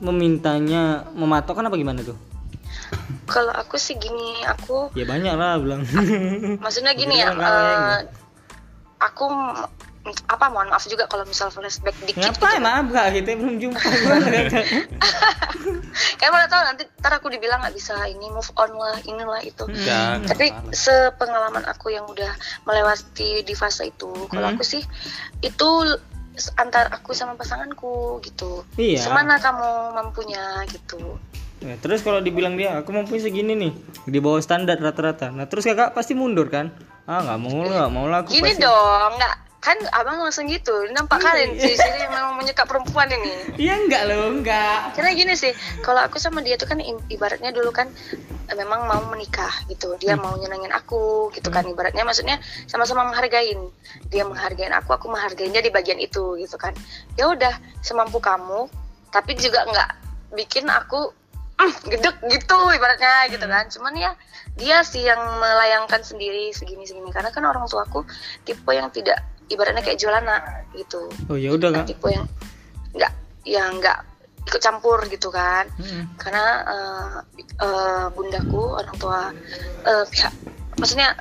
memintanya 0.00 1.04
mematokkan 1.12 1.68
apa 1.68 1.76
gimana 1.76 2.00
tuh? 2.00 2.16
Kalau 3.28 3.54
aku 3.54 3.78
sih 3.78 3.94
gini 3.94 4.42
aku 4.42 4.90
ya 4.96 5.06
banyak 5.06 5.34
lah 5.36 5.60
bilang. 5.60 5.84
Maksudnya 6.64 6.96
gini 6.96 7.20
ya 7.20 7.30
eh, 7.30 7.98
aku 8.98 9.28
apa 10.26 10.48
mohon 10.48 10.72
maaf 10.72 10.88
juga 10.88 11.04
kalau 11.06 11.28
misal 11.28 11.52
flashback 11.52 11.92
dikit 12.02 12.32
gitu. 12.32 12.40
Ngapain 12.40 12.58
maaf 12.58 12.88
gak 12.88 13.12
kita 13.14 13.36
belum 13.36 13.60
jumpa. 13.60 13.78
Kayak 16.18 16.32
mana 16.32 16.46
tahu 16.48 16.62
nanti 16.64 16.82
ntar 16.98 17.12
aku 17.20 17.28
dibilang 17.28 17.60
nggak 17.60 17.76
bisa 17.76 17.94
ini 18.08 18.32
move 18.32 18.48
on 18.56 18.72
lah 18.72 18.96
inilah 19.04 19.40
itu. 19.44 19.64
Enggak, 19.68 20.24
tapi 20.26 20.46
sepengalaman 20.72 21.68
aku 21.68 21.92
yang 21.92 22.08
udah 22.08 22.32
melewati 22.64 23.44
di 23.44 23.54
fase 23.54 23.92
itu 23.92 24.08
kalau 24.32 24.48
Hmm. 24.50 24.56
aku 24.56 24.64
sih 24.64 24.80
itu 25.40 25.68
antar 26.54 26.88
aku 26.90 27.10
sama 27.10 27.34
pasanganku 27.34 28.22
gitu 28.22 28.62
Iya. 28.74 29.02
semana 29.02 29.36
kamu 29.36 29.68
mampunya 29.92 30.64
gitu 30.66 31.18
Ya, 31.60 31.76
terus 31.76 32.00
kalau 32.00 32.24
dibilang 32.24 32.56
dia 32.56 32.72
aku 32.72 32.88
mampu 32.88 33.20
segini 33.20 33.52
nih 33.52 33.72
di 34.08 34.16
bawah 34.16 34.40
standar 34.40 34.80
rata-rata. 34.80 35.28
Nah 35.28 35.44
terus 35.44 35.68
kakak 35.68 35.92
pasti 35.92 36.16
mundur 36.16 36.48
kan? 36.48 36.72
Ah 37.04 37.20
nggak 37.20 37.36
mau 37.36 37.52
nggak 37.60 37.90
mau 37.92 38.08
lah 38.08 38.24
aku 38.24 38.32
gini 38.32 38.56
pasti. 38.56 38.64
dong 38.64 39.12
nggak 39.20 39.34
kan 39.60 39.76
abang 39.92 40.16
langsung 40.24 40.48
gitu 40.48 40.72
nampak 40.96 41.20
kalian 41.20 41.52
sih 41.60 41.76
sini 41.76 42.08
memang 42.08 42.32
menyuka 42.40 42.64
perempuan 42.64 43.12
ini. 43.12 43.60
Iya 43.60 43.76
enggak 43.76 44.02
loh 44.08 44.32
enggak. 44.32 44.96
karena 44.96 45.12
gini 45.12 45.36
sih 45.36 45.52
kalau 45.84 46.00
aku 46.00 46.16
sama 46.16 46.40
dia 46.40 46.56
tuh 46.56 46.64
kan 46.64 46.80
ibaratnya 47.12 47.52
dulu 47.52 47.68
kan 47.68 47.92
eh, 48.48 48.56
memang 48.56 48.88
mau 48.88 49.04
menikah 49.12 49.52
gitu. 49.68 50.00
Dia 50.00 50.16
mau 50.16 50.32
nyenengin 50.40 50.72
aku 50.72 51.28
gitu 51.36 51.52
kan 51.52 51.68
ibaratnya 51.68 52.08
maksudnya 52.08 52.40
sama-sama 52.64 53.04
menghargain. 53.04 53.60
Dia 54.08 54.24
menghargain 54.24 54.72
aku 54.72 54.96
aku 54.96 55.12
menghargainya 55.12 55.60
di 55.60 55.68
bagian 55.68 56.00
itu 56.00 56.40
gitu 56.40 56.56
kan. 56.56 56.72
Ya 57.20 57.28
udah 57.28 57.52
semampu 57.84 58.16
kamu 58.16 58.64
tapi 59.12 59.36
juga 59.36 59.68
nggak 59.68 59.90
bikin 60.40 60.72
aku 60.72 61.12
"Mm, 61.60 61.76
gedek 61.92 62.16
gitu 62.32 62.56
ibaratnya 62.72 63.28
gitu 63.28 63.44
kan. 63.44 63.68
Cuman 63.68 63.92
ya 63.92 64.16
dia 64.56 64.80
sih 64.80 65.04
yang 65.04 65.20
melayangkan 65.36 66.00
sendiri 66.00 66.48
segini 66.56 66.88
segini 66.88 67.12
karena 67.12 67.28
kan 67.28 67.44
orang 67.44 67.68
tuaku 67.68 68.08
tipe 68.48 68.72
yang 68.72 68.88
tidak 68.88 69.20
ibaratnya 69.50 69.82
kayak 69.82 69.98
jualan 69.98 70.24
gitu. 70.78 71.10
Oh 71.26 71.36
ya 71.36 71.52
udah 71.52 71.82
kak. 71.82 71.90
tipe 71.90 72.08
yang 72.08 72.26
nggak 72.94 73.12
yang 73.44 73.70
nggak 73.82 73.98
ikut 74.46 74.60
campur 74.62 74.98
gitu 75.10 75.28
kan. 75.28 75.68
Mm-mm. 75.76 76.16
karena 76.16 76.46
eh, 76.64 77.16
eh, 77.60 78.06
bundaku 78.14 78.62
orang 78.78 78.96
tua 78.96 79.20
eh, 79.84 80.04
pihak 80.08 80.32
maksudnya 80.78 81.12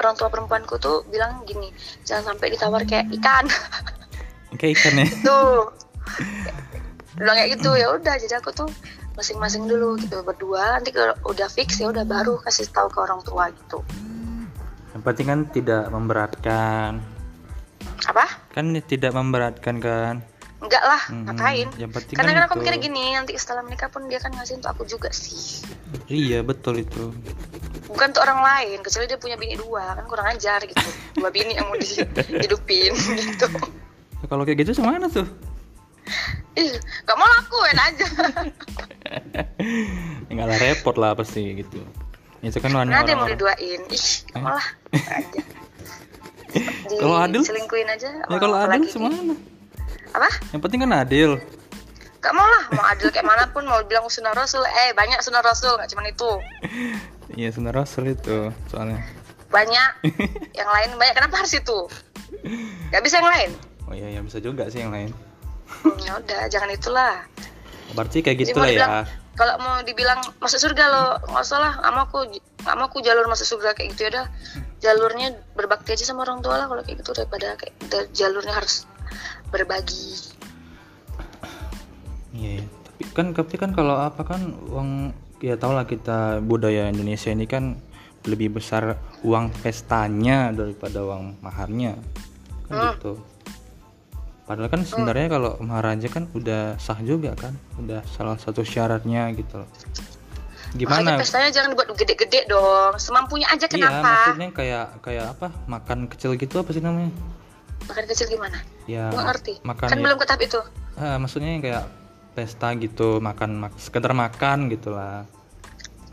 orang 0.00 0.16
tua 0.16 0.32
perempuanku 0.32 0.80
tuh 0.80 1.04
bilang 1.12 1.44
gini 1.44 1.68
jangan 2.08 2.34
sampai 2.34 2.54
ditawar 2.54 2.82
kayak 2.88 3.10
ikan. 3.20 3.44
Kayak 4.58 4.82
ikan 4.82 4.94
ya? 4.98 5.06
Tuh 5.22 5.70
bilang 7.14 7.36
kayak 7.38 7.50
gitu 7.54 7.70
ya 7.78 7.86
udah 7.94 8.14
jadi 8.18 8.42
aku 8.42 8.50
tuh 8.50 8.66
masing-masing 9.14 9.70
dulu 9.70 9.94
gitu 10.00 10.26
berdua. 10.26 10.80
Nanti 10.80 10.90
kalau 10.90 11.14
udah 11.22 11.46
fix 11.46 11.78
ya 11.78 11.92
udah 11.94 12.02
baru 12.02 12.40
kasih 12.42 12.66
tahu 12.74 12.90
ke 12.90 12.98
orang 12.98 13.22
tua 13.22 13.46
gitu. 13.54 13.78
Yang 14.90 15.02
penting 15.06 15.26
kan 15.30 15.40
tidak 15.54 15.84
memberatkan 15.92 16.98
apa? 18.04 18.24
Kan 18.50 18.72
tidak 18.82 19.12
memberatkan 19.12 19.78
kan? 19.78 20.14
Enggak 20.60 20.82
lah 20.82 21.02
Mhm. 21.08 21.24
ngapain? 21.24 21.66
Yang 21.74 21.90
penting 21.96 22.14
karena 22.14 22.30
kan 22.30 22.36
kan 22.36 22.44
aku 22.44 22.54
mikir 22.60 22.72
gini 22.78 23.02
nanti 23.12 23.32
setelah 23.34 23.60
menikah 23.60 23.88
pun 23.88 24.04
dia 24.06 24.16
kan 24.16 24.30
ngasih 24.30 24.60
untuk 24.60 24.70
aku 24.70 24.82
juga 24.84 25.08
sih. 25.08 25.64
Iya 26.06 26.40
betul 26.40 26.80
itu. 26.80 27.10
Bukan 27.88 28.06
untuk 28.10 28.22
orang 28.22 28.40
lain 28.44 28.76
kecuali 28.80 29.04
dia 29.04 29.16
punya 29.16 29.34
bini 29.34 29.56
dua 29.56 29.96
kan 29.96 30.04
kurang 30.04 30.28
ajar 30.28 30.60
gitu. 30.62 30.84
Dua 31.16 31.28
bini 31.28 31.56
yang 31.56 31.64
mau 31.64 31.74
dihidupin 31.74 32.92
gitu. 33.24 33.46
Ya, 34.20 34.24
kalau 34.28 34.44
kayak 34.44 34.60
gitu 34.60 34.76
semana 34.76 35.08
tuh? 35.08 35.24
Ih 36.52 36.74
gak 37.02 37.14
mau 37.14 37.24
lakuin 37.24 37.78
aja. 37.78 38.06
Nggak 40.30 40.46
lah 40.46 40.58
repot 40.58 40.94
lah 40.96 41.12
pasti 41.16 41.40
gitu. 41.56 41.80
Itu 42.40 42.56
kan 42.58 42.72
warna 42.72 43.00
nanti 43.00 43.12
mau 43.16 43.24
diduain? 43.24 43.80
Ih 43.88 44.04
gak 44.28 44.40
mau 44.40 44.52
lah 44.52 44.66
aja 44.92 45.40
Kalau 47.00 47.16
adil? 47.16 47.42
selingkuhin 47.46 47.88
aja 47.88 48.08
ya 48.10 48.38
kalau 48.38 48.56
adil 48.58 48.82
semana? 48.90 49.34
Apa? 50.10 50.30
Yang 50.50 50.60
penting 50.66 50.80
kan 50.82 50.92
adil. 51.06 51.30
Gak 52.20 52.34
mau 52.36 52.44
lah 52.44 52.64
mau 52.76 52.84
adil 52.90 53.08
kayak 53.08 53.24
mana 53.24 53.48
pun 53.48 53.64
mau 53.64 53.80
bilang 53.86 54.04
sunnah 54.10 54.34
rasul. 54.36 54.60
Eh 54.66 54.92
banyak 54.92 55.22
sunnah 55.24 55.40
rasul 55.40 55.78
gak 55.78 55.90
cuma 55.92 56.06
itu. 56.06 56.30
Iya 57.30 57.54
sebenarnya 57.54 57.86
rasul 57.86 58.10
itu 58.10 58.50
soalnya. 58.66 59.06
Banyak. 59.54 60.02
Yang 60.58 60.66
lain 60.66 60.90
banyak. 60.98 61.14
Kenapa 61.14 61.38
harus 61.38 61.54
itu? 61.54 61.86
Gak 62.90 63.02
bisa 63.06 63.22
yang 63.22 63.30
lain? 63.30 63.50
Oh 63.86 63.94
iya 63.94 64.18
ya 64.18 64.20
bisa 64.22 64.42
juga 64.42 64.66
sih 64.66 64.82
yang 64.82 64.90
lain. 64.90 65.14
Hmm, 65.70 65.94
ya 66.02 66.18
udah 66.18 66.50
jangan 66.50 66.74
itulah. 66.74 67.22
Berarti 67.94 68.26
kayak 68.26 68.42
gitu 68.42 68.58
lah 68.58 68.70
ya. 68.70 68.86
kalau 69.38 69.54
mau 69.62 69.78
dibilang 69.86 70.18
masuk 70.42 70.58
surga 70.58 70.84
lo 70.90 71.04
nggak 71.22 71.42
usah 71.46 71.58
lah. 71.62 71.72
Nggak 71.78 71.92
mau 71.94 72.02
aku 72.06 72.18
nggak 72.66 72.76
mau 72.78 72.86
aku 72.90 72.98
jalur 72.98 73.26
masuk 73.30 73.46
surga 73.46 73.78
kayak 73.78 73.94
gitu 73.94 74.10
ya 74.10 74.10
udah 74.18 74.26
jalurnya 74.80 75.36
berbakti 75.52 75.92
aja 75.92 76.08
sama 76.08 76.24
orang 76.24 76.40
tua 76.40 76.56
lah 76.56 76.66
kalau 76.66 76.82
kayak 76.82 77.04
gitu 77.04 77.12
daripada 77.12 77.56
kayak 77.60 77.76
jalurnya 78.16 78.54
harus 78.56 78.88
berbagi 79.52 80.32
Iya, 82.30 82.62
iya. 82.62 82.64
tapi 82.86 83.02
kan 83.10 83.26
tapi 83.34 83.54
kan 83.58 83.70
kalau 83.74 83.98
apa 83.98 84.22
kan 84.22 84.54
uang 84.70 85.10
ya 85.42 85.58
tau 85.58 85.74
lah 85.74 85.84
kita 85.84 86.38
budaya 86.44 86.86
Indonesia 86.88 87.32
ini 87.34 87.44
kan 87.44 87.76
lebih 88.28 88.60
besar 88.60 89.00
uang 89.24 89.50
pestanya 89.64 90.52
daripada 90.52 91.00
uang 91.00 91.40
maharnya 91.40 91.96
kan 92.68 92.76
Hmm. 92.76 92.92
gitu. 92.96 93.12
Padahal 94.46 94.66
kan 94.66 94.82
sebenarnya 94.82 95.26
kalau 95.30 95.54
maharaja 95.62 96.10
kan 96.10 96.26
udah 96.34 96.74
sah 96.82 96.98
juga 97.06 97.38
kan, 97.38 97.54
udah 97.78 98.02
salah 98.10 98.34
satu 98.34 98.66
syaratnya 98.66 99.30
gitu 99.38 99.62
loh. 99.62 99.70
Makanya 100.72 100.78
Gimana? 100.78 101.10
pestanya 101.18 101.48
jangan 101.50 101.68
dibuat 101.70 101.88
gede-gede 101.92 102.40
dong 102.46 102.94
semampunya 102.96 103.46
aja 103.46 103.64
Iya, 103.64 103.72
kenapa 103.72 104.06
maksudnya 104.06 104.48
kayak 104.50 104.86
kayak 105.00 105.26
apa? 105.32 105.48
Makan 105.66 105.98
kecil 106.06 106.30
gitu 106.34 106.56
apa 106.56 106.70
sih 106.70 106.78
namanya? 106.78 107.10
makan 107.82 108.04
kecil 108.06 108.26
gimana 108.28 108.58
Ya, 108.84 109.08
nggak 109.08 109.24
ngerti 109.26 109.52
makan 109.62 109.86
kan 109.88 109.96
ya- 109.96 110.04
belum 110.04 110.16
ke 110.16 110.24
tahap 110.24 110.42
itu 110.42 110.60
Ah, 110.94 111.16
maksudnya 111.16 111.58
kayak 111.58 111.84
pesta 112.30 112.70
gitu, 112.74 113.18
makan 113.18 113.58
mak 113.58 113.72
sekedar 113.74 114.12
makan 114.12 114.68
gitulah. 114.68 115.26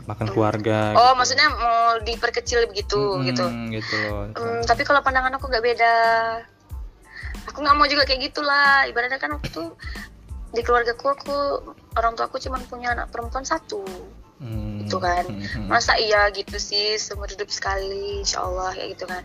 Makan 0.04 0.26
keluarga. 0.28 0.96
oh 0.96 1.04
gitu. 1.06 1.14
maksudnya 1.14 1.48
mau 1.50 1.78
diperkecil 2.00 2.64
begitu 2.66 2.98
gitu 3.22 3.44
Mm, 3.44 3.68
gitu 3.70 3.94
loh. 4.00 4.24
Hmm, 4.32 4.64
tapi 4.64 4.82
kalau 4.82 4.98
pandangan 4.98 5.30
aku 5.30 5.46
nggak 5.46 5.60
beda 5.62 5.94
aku 7.46 7.58
nggak 7.60 7.76
mau 7.76 7.86
juga 7.86 8.02
kayak 8.02 8.20
gitulah 8.24 8.84
ibaratnya 8.84 9.16
kan 9.16 9.32
aku 9.32 9.46
tuh 9.48 9.68
di 10.48 10.60
keluargaku 10.60 11.06
aku 11.06 11.36
orang 11.92 12.12
tua 12.14 12.24
aku 12.24 12.38
cuma 12.38 12.56
punya 12.62 12.92
anak 12.92 13.08
perempuan 13.08 13.44
satu 13.44 13.84
Hmm, 14.38 14.86
gitu 14.86 15.02
kan. 15.02 15.26
hmm, 15.26 15.42
hmm. 15.42 15.66
masa 15.66 15.98
iya 15.98 16.30
gitu 16.30 16.56
sih 16.62 16.94
seumur 16.94 17.26
hidup 17.26 17.50
sekali 17.50 18.22
insya 18.22 18.46
Allah 18.46 18.70
kayak 18.74 18.94
gitu 18.94 19.04
kan. 19.10 19.22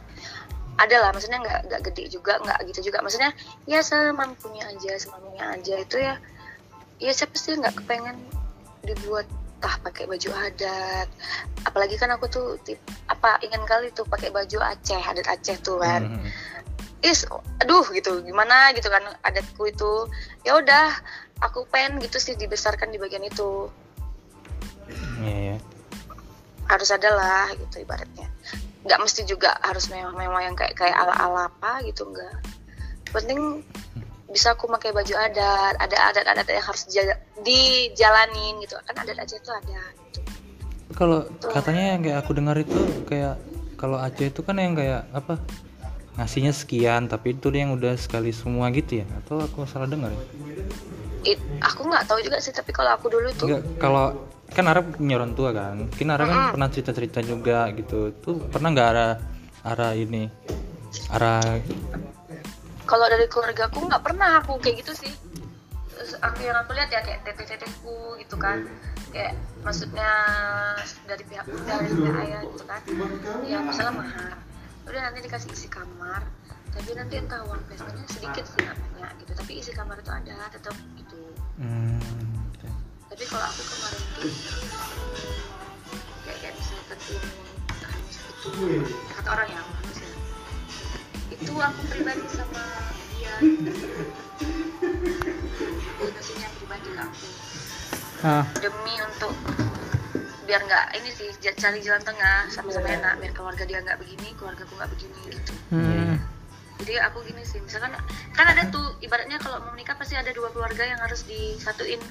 Ada 0.82 0.96
lah 1.06 1.10
maksudnya 1.14 1.40
nggak 1.46 1.60
nggak 1.70 1.82
gede 1.92 2.04
juga 2.10 2.42
nggak 2.42 2.60
gitu 2.74 2.90
juga. 2.90 3.06
Maksudnya 3.06 3.32
ya 3.70 3.86
semampunya 3.86 4.66
aja 4.66 4.94
semampunya 4.98 5.44
aja 5.54 5.76
itu 5.78 5.98
ya 6.02 6.18
ya 6.98 7.12
siapa 7.14 7.38
sih 7.38 7.54
nggak 7.58 7.78
kepengen 7.78 8.18
dibuat 8.82 9.30
tah 9.64 9.78
pakai 9.86 10.10
baju 10.10 10.30
adat. 10.34 11.08
Apalagi 11.64 11.96
kan 11.96 12.12
aku 12.12 12.28
tuh 12.28 12.60
tip, 12.68 12.82
apa 13.08 13.40
ingin 13.46 13.64
kali 13.64 13.94
tuh 13.96 14.04
pakai 14.04 14.34
baju 14.34 14.60
Aceh 14.60 15.00
adat 15.00 15.30
Aceh 15.30 15.62
tuh 15.62 15.80
kan. 15.80 16.10
Hmm, 16.10 16.28
is 17.06 17.24
aduh 17.64 17.86
gitu 17.94 18.20
gimana 18.26 18.74
gitu 18.74 18.90
kan 18.90 19.06
adatku 19.24 19.70
itu. 19.70 20.10
Ya 20.42 20.58
udah 20.58 20.92
aku 21.40 21.70
pengen 21.70 22.02
gitu 22.02 22.18
sih 22.18 22.34
dibesarkan 22.34 22.92
di 22.92 22.98
bagian 22.98 23.24
itu 23.24 23.72
Iya, 25.22 25.36
iya. 25.54 25.58
harus 26.68 26.90
ada 26.90 27.10
lah 27.14 27.48
gitu 27.54 27.84
ibaratnya 27.84 28.28
nggak 28.84 29.00
mesti 29.00 29.24
juga 29.24 29.56
harus 29.64 29.88
mewah-mewah 29.88 30.42
yang 30.44 30.56
kayak 30.60 30.76
kayak 30.76 30.96
ala-ala 30.96 31.48
apa 31.48 31.80
gitu 31.88 32.04
enggak 32.08 32.36
penting 33.14 33.64
bisa 34.34 34.58
aku 34.58 34.66
pakai 34.66 34.90
baju 34.90 35.14
adat 35.14 35.78
ada 35.78 35.98
adat-adat 36.10 36.48
yang 36.50 36.66
harus 36.66 36.84
ja- 36.90 37.22
dijalanin 37.46 38.58
gitu 38.66 38.74
kan 38.82 38.96
adat 39.06 39.22
Aceh 39.22 39.38
itu 39.38 39.52
ada 39.54 39.82
gitu. 40.10 40.20
Kalau 40.98 41.26
katanya 41.54 41.94
yang 41.94 42.02
kayak 42.02 42.18
aku 42.26 42.32
dengar 42.34 42.58
itu 42.58 42.74
kayak 43.06 43.38
kalau 43.78 44.02
Aceh 44.02 44.34
itu 44.34 44.42
kan 44.42 44.58
yang 44.58 44.74
kayak 44.74 45.06
apa? 45.14 45.38
Ngasihnya 46.14 46.54
sekian, 46.54 47.10
tapi 47.10 47.34
itu 47.34 47.50
yang 47.50 47.74
udah 47.74 47.98
sekali 47.98 48.30
semua 48.30 48.70
gitu 48.70 49.02
ya? 49.02 49.06
Atau 49.18 49.42
aku 49.42 49.66
salah 49.66 49.90
dengar 49.90 50.14
ya? 50.14 50.22
It- 51.34 51.46
aku 51.58 51.90
nggak 51.90 52.06
tahu 52.06 52.22
juga 52.22 52.38
sih 52.38 52.54
tapi 52.54 52.70
kalau 52.70 52.94
aku 52.94 53.10
dulu 53.10 53.34
Enggak, 53.34 53.66
kalau 53.82 54.18
kan 54.54 54.66
Arab 54.70 54.94
punya 54.96 55.18
orang 55.18 55.34
tua 55.34 55.50
kan. 55.52 55.90
Mungkin 55.90 56.08
Arab 56.14 56.28
kan 56.30 56.40
pernah 56.56 56.70
cerita-cerita 56.70 57.20
juga 57.26 57.68
gitu. 57.74 58.14
Tuh 58.22 58.48
pernah 58.48 58.70
nggak 58.72 58.88
arah 58.94 59.14
arah 59.66 59.92
ini? 59.98 60.30
Arah 61.10 61.42
kalau 62.84 63.08
dari 63.08 63.26
keluarga 63.32 63.72
aku 63.72 63.88
nggak 63.88 64.04
pernah 64.04 64.44
aku 64.44 64.60
kayak 64.60 64.84
gitu 64.84 64.94
sih. 65.08 65.14
Terus 65.94 66.20
aku 66.20 66.44
yang 66.44 66.58
aku 66.60 66.76
lihat 66.76 66.92
ya 66.92 67.00
kayak 67.02 67.24
teteh-tetehku 67.24 68.20
gitu 68.20 68.36
kan. 68.36 68.68
Kayak 69.16 69.40
maksudnya 69.64 70.12
dari 71.08 71.24
pihak 71.24 71.46
dari 71.48 71.90
pihak 71.90 72.16
ayah 72.28 72.42
gitu 72.44 72.64
kan. 72.68 72.82
Ya 73.48 73.64
masalah 73.64 73.94
mahar. 73.96 74.36
Udah 74.84 75.02
nanti 75.10 75.20
dikasih 75.24 75.50
isi 75.56 75.68
kamar. 75.72 76.28
Tapi 76.74 76.90
nanti 76.98 77.22
entah 77.22 77.46
uang 77.46 77.62
pestanya 77.70 78.04
sedikit 78.10 78.44
sih 78.50 78.60
nggak 78.66 78.78
banyak 78.78 79.12
gitu. 79.24 79.32
Tapi 79.38 79.52
isi 79.58 79.72
kamar 79.72 79.98
itu 80.04 80.12
ada 80.12 80.36
tetap 80.52 80.76
gitu. 81.00 81.22
Hmm, 81.62 82.02
tapi 83.14 83.30
kalau 83.30 83.46
aku 83.46 83.62
kemarin 83.62 84.02
tuh 84.18 84.26
kayak 86.26 86.38
kayak 86.42 86.54
misalnya 86.58 86.82
hanya 87.86 88.10
segitu 88.10 88.50
ya 88.74 88.82
kata 89.22 89.30
orang 89.38 89.50
ya 89.54 89.62
itu 91.30 91.54
aku 91.54 91.82
pribadi 91.94 92.26
sama 92.34 92.66
dia. 93.14 93.34
Komunikasinya 96.02 96.48
pribadi 96.58 96.90
ke 96.90 97.02
aku. 97.06 97.28
Ah 98.26 98.46
demi 98.58 98.98
untuk 99.06 99.34
biar 100.50 100.66
nggak 100.66 100.98
ini 100.98 101.10
sih 101.14 101.30
cari 101.38 101.86
jalan 101.86 102.02
tengah 102.02 102.50
sama-sama 102.50 102.90
enak. 102.90 103.22
Biar 103.22 103.34
keluarga 103.38 103.62
dia 103.70 103.78
nggak 103.86 104.02
begini 104.02 104.34
keluarga 104.42 104.66
aku 104.66 104.74
nggak 104.74 104.90
begini 104.90 105.20
gitu. 105.30 105.54
Hmm. 105.70 106.18
jadi 106.82 107.06
aku 107.08 107.22
gini 107.30 107.46
sih 107.46 107.62
misalkan 107.62 107.94
kan 108.34 108.46
ada 108.50 108.68
tuh 108.74 108.98
ibaratnya 109.00 109.40
kalau 109.40 109.62
mau 109.64 109.72
menikah 109.72 109.96
pasti 109.96 110.18
ada 110.20 110.34
dua 110.36 110.52
keluarga 110.52 110.84
yang 110.84 111.00
harus 111.00 111.24
disatuin 111.24 112.02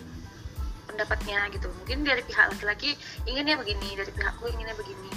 pendapatnya 0.93 1.49
gitu. 1.51 1.73
Mungkin 1.83 2.05
dari 2.05 2.23
pihak 2.23 2.53
laki-laki 2.53 2.95
inginnya 3.25 3.57
begini. 3.59 3.97
Dari 3.97 4.13
pihakku 4.13 4.45
inginnya 4.53 4.77
begini. 4.77 5.11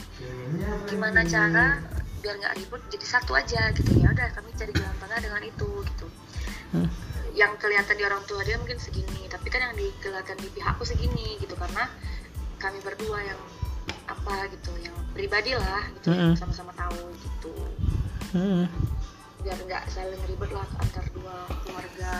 Gimana 0.88 1.22
cara 1.28 1.84
biar 2.24 2.42
nggak 2.42 2.54
ribut 2.58 2.82
jadi 2.90 3.06
satu 3.06 3.36
aja 3.38 3.70
gitu. 3.76 4.02
Ya 4.02 4.10
udah 4.10 4.32
kami 4.34 4.50
cari 4.56 4.72
jalan 4.74 4.96
tengah 4.98 5.20
dengan 5.22 5.42
itu 5.44 5.70
gitu. 5.86 6.08
Hmm. 6.74 6.90
yang 7.36 7.56
kelihatan 7.60 7.96
di 8.00 8.04
orang 8.04 8.24
tua 8.28 8.44
dia 8.48 8.56
mungkin 8.56 8.80
segini 8.80 9.28
tapi 9.28 9.52
kan 9.52 9.60
yang 9.64 9.76
dikelihatan 9.76 10.40
di 10.40 10.48
pihakku 10.56 10.88
segini 10.88 11.36
gitu 11.40 11.52
karena 11.60 11.88
kami 12.60 12.80
berdua 12.80 13.20
yang 13.22 13.42
apa 14.08 14.48
gitu 14.50 14.72
yang 14.80 14.96
pribadi 15.12 15.52
lah 15.56 15.84
gitu 16.00 16.16
yang 16.16 16.32
Mm-mm. 16.32 16.40
sama-sama 16.40 16.72
tahu 16.76 17.00
gitu. 17.20 17.54
Hmm. 18.36 18.68
biar 19.46 19.56
nggak 19.62 19.84
saling 19.94 20.20
ribet 20.26 20.52
lah 20.52 20.66
antar 20.82 21.06
dua 21.14 21.48
keluarga 21.64 22.14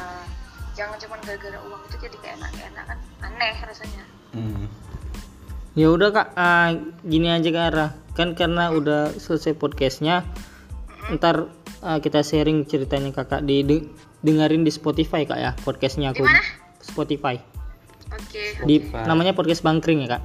jangan 0.76 1.00
cuma 1.00 1.16
gara-gara 1.24 1.58
uang 1.64 1.82
itu 1.88 1.96
jadi 2.04 2.18
kayak 2.20 2.36
enak 2.38 2.52
enak 2.60 2.84
kan. 2.86 3.00
Aneh 3.24 3.56
rasanya. 3.64 4.04
Hmm. 4.36 4.68
ya 5.76 5.88
udah 5.92 6.12
kak. 6.12 6.28
Ah, 6.36 6.76
gini 7.04 7.32
aja 7.32 7.50
kak 7.50 7.66
Ara. 7.72 7.88
Kan 8.16 8.36
karena 8.36 8.72
udah 8.72 9.16
selesai 9.16 9.56
podcastnya 9.56 10.28
ntar 11.16 11.48
ah, 11.80 12.00
kita 12.00 12.22
sharing 12.22 12.68
ceritanya 12.68 13.16
kakak 13.16 13.44
di 13.48 13.64
de- 13.64 13.88
dengerin 14.20 14.64
di 14.64 14.72
Spotify 14.72 15.24
kak 15.24 15.40
ya 15.40 15.52
podcastnya 15.64 16.12
aku. 16.12 16.24
Di 16.24 16.28
mana? 16.28 16.44
Spotify. 16.84 17.36
Oke. 18.12 18.44
Di 18.64 18.76
Spotify. 18.84 19.04
namanya 19.08 19.32
podcast 19.32 19.64
bangkring 19.64 20.04
ya 20.04 20.20
kak? 20.20 20.24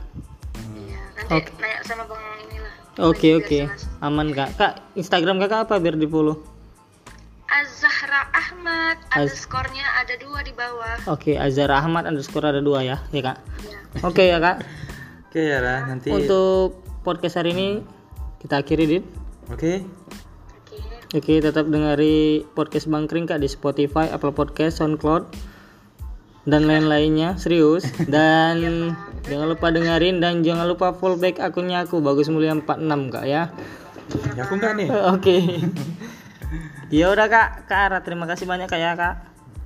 Iya 0.74 0.98
nanti 1.16 1.34
Oke. 1.46 1.50
nanya 1.62 1.78
sama 1.86 2.04
bang 2.06 2.22
inilah. 2.46 2.72
Oke 3.06 3.28
Biar 3.34 3.38
oke. 3.42 3.58
jelas. 3.70 3.82
aman 4.02 4.28
kak. 4.34 4.48
Kak 4.58 4.72
Instagram 4.94 5.38
kakak 5.38 5.70
apa 5.70 5.74
biar 5.78 5.94
di 5.94 6.06
follow 6.10 6.59
Azahra 7.50 8.30
Ahmad 8.30 8.96
Az- 9.10 9.26
underscore-nya 9.26 9.86
ada 9.98 10.14
dua 10.16 10.40
di 10.40 10.54
bawah 10.54 10.96
oke 11.06 11.34
Azhar 11.34 11.68
Ahmad 11.68 12.06
underscore 12.06 12.46
ada 12.46 12.62
dua 12.62 12.80
ya 12.80 12.96
ya 13.10 13.22
kak 13.24 13.38
ya. 13.66 13.78
oke 14.02 14.22
ya 14.22 14.38
kak 14.38 14.58
Oke 15.30 15.42
ya 15.46 15.62
lah 15.62 15.86
nanti. 15.86 16.10
untuk 16.10 16.82
podcast 17.02 17.38
hari 17.38 17.54
ini 17.54 17.68
kita 18.38 18.58
akhiri 18.58 18.84
dit 18.88 19.04
Oke. 19.46 19.82
oke 19.82 20.78
Oke, 21.10 21.34
tetap 21.38 21.66
dengari 21.66 22.46
podcast 22.48 22.86
Bangkring 22.86 23.26
Kak 23.26 23.38
di 23.38 23.46
Spotify, 23.46 24.06
Apple 24.06 24.30
Podcast, 24.30 24.78
SoundCloud 24.78 25.26
dan 26.46 26.64
lain-lainnya, 26.64 27.34
serius. 27.34 27.82
Dan 28.06 28.94
jangan 29.26 29.50
lupa 29.50 29.70
dengerin 29.70 30.18
dan 30.18 30.42
jangan 30.42 30.66
lupa 30.66 30.94
follow 30.94 31.14
back 31.14 31.38
akunnya 31.38 31.82
aku 31.82 31.98
Bagus 31.98 32.26
Mulia 32.26 32.54
46 32.54 33.10
Kak 33.10 33.26
ya. 33.26 33.50
Ya 34.34 34.42
aku 34.42 34.54
enggak 34.54 34.72
nih. 34.78 34.86
Oke. 35.10 35.36
ya 36.90 37.06
udah 37.10 37.26
Kak, 37.26 37.48
Kak 37.70 37.80
Ara 37.90 37.98
terima 38.02 38.26
kasih 38.26 38.44
banyak 38.44 38.66
Kak 38.66 38.80
ya 38.80 38.92
Kak. 38.98 39.14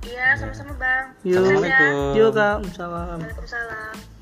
iya 0.05 0.37
sama-sama 0.37 0.73
bang 0.77 1.05
Yuk. 1.25 1.33
Ya. 1.33 1.39
Assalamualaikum. 1.41 2.13
Yuk 2.13 2.29
Kak, 2.31 2.55
salam. 2.77 3.19
Waalaikumsalam 3.21 4.14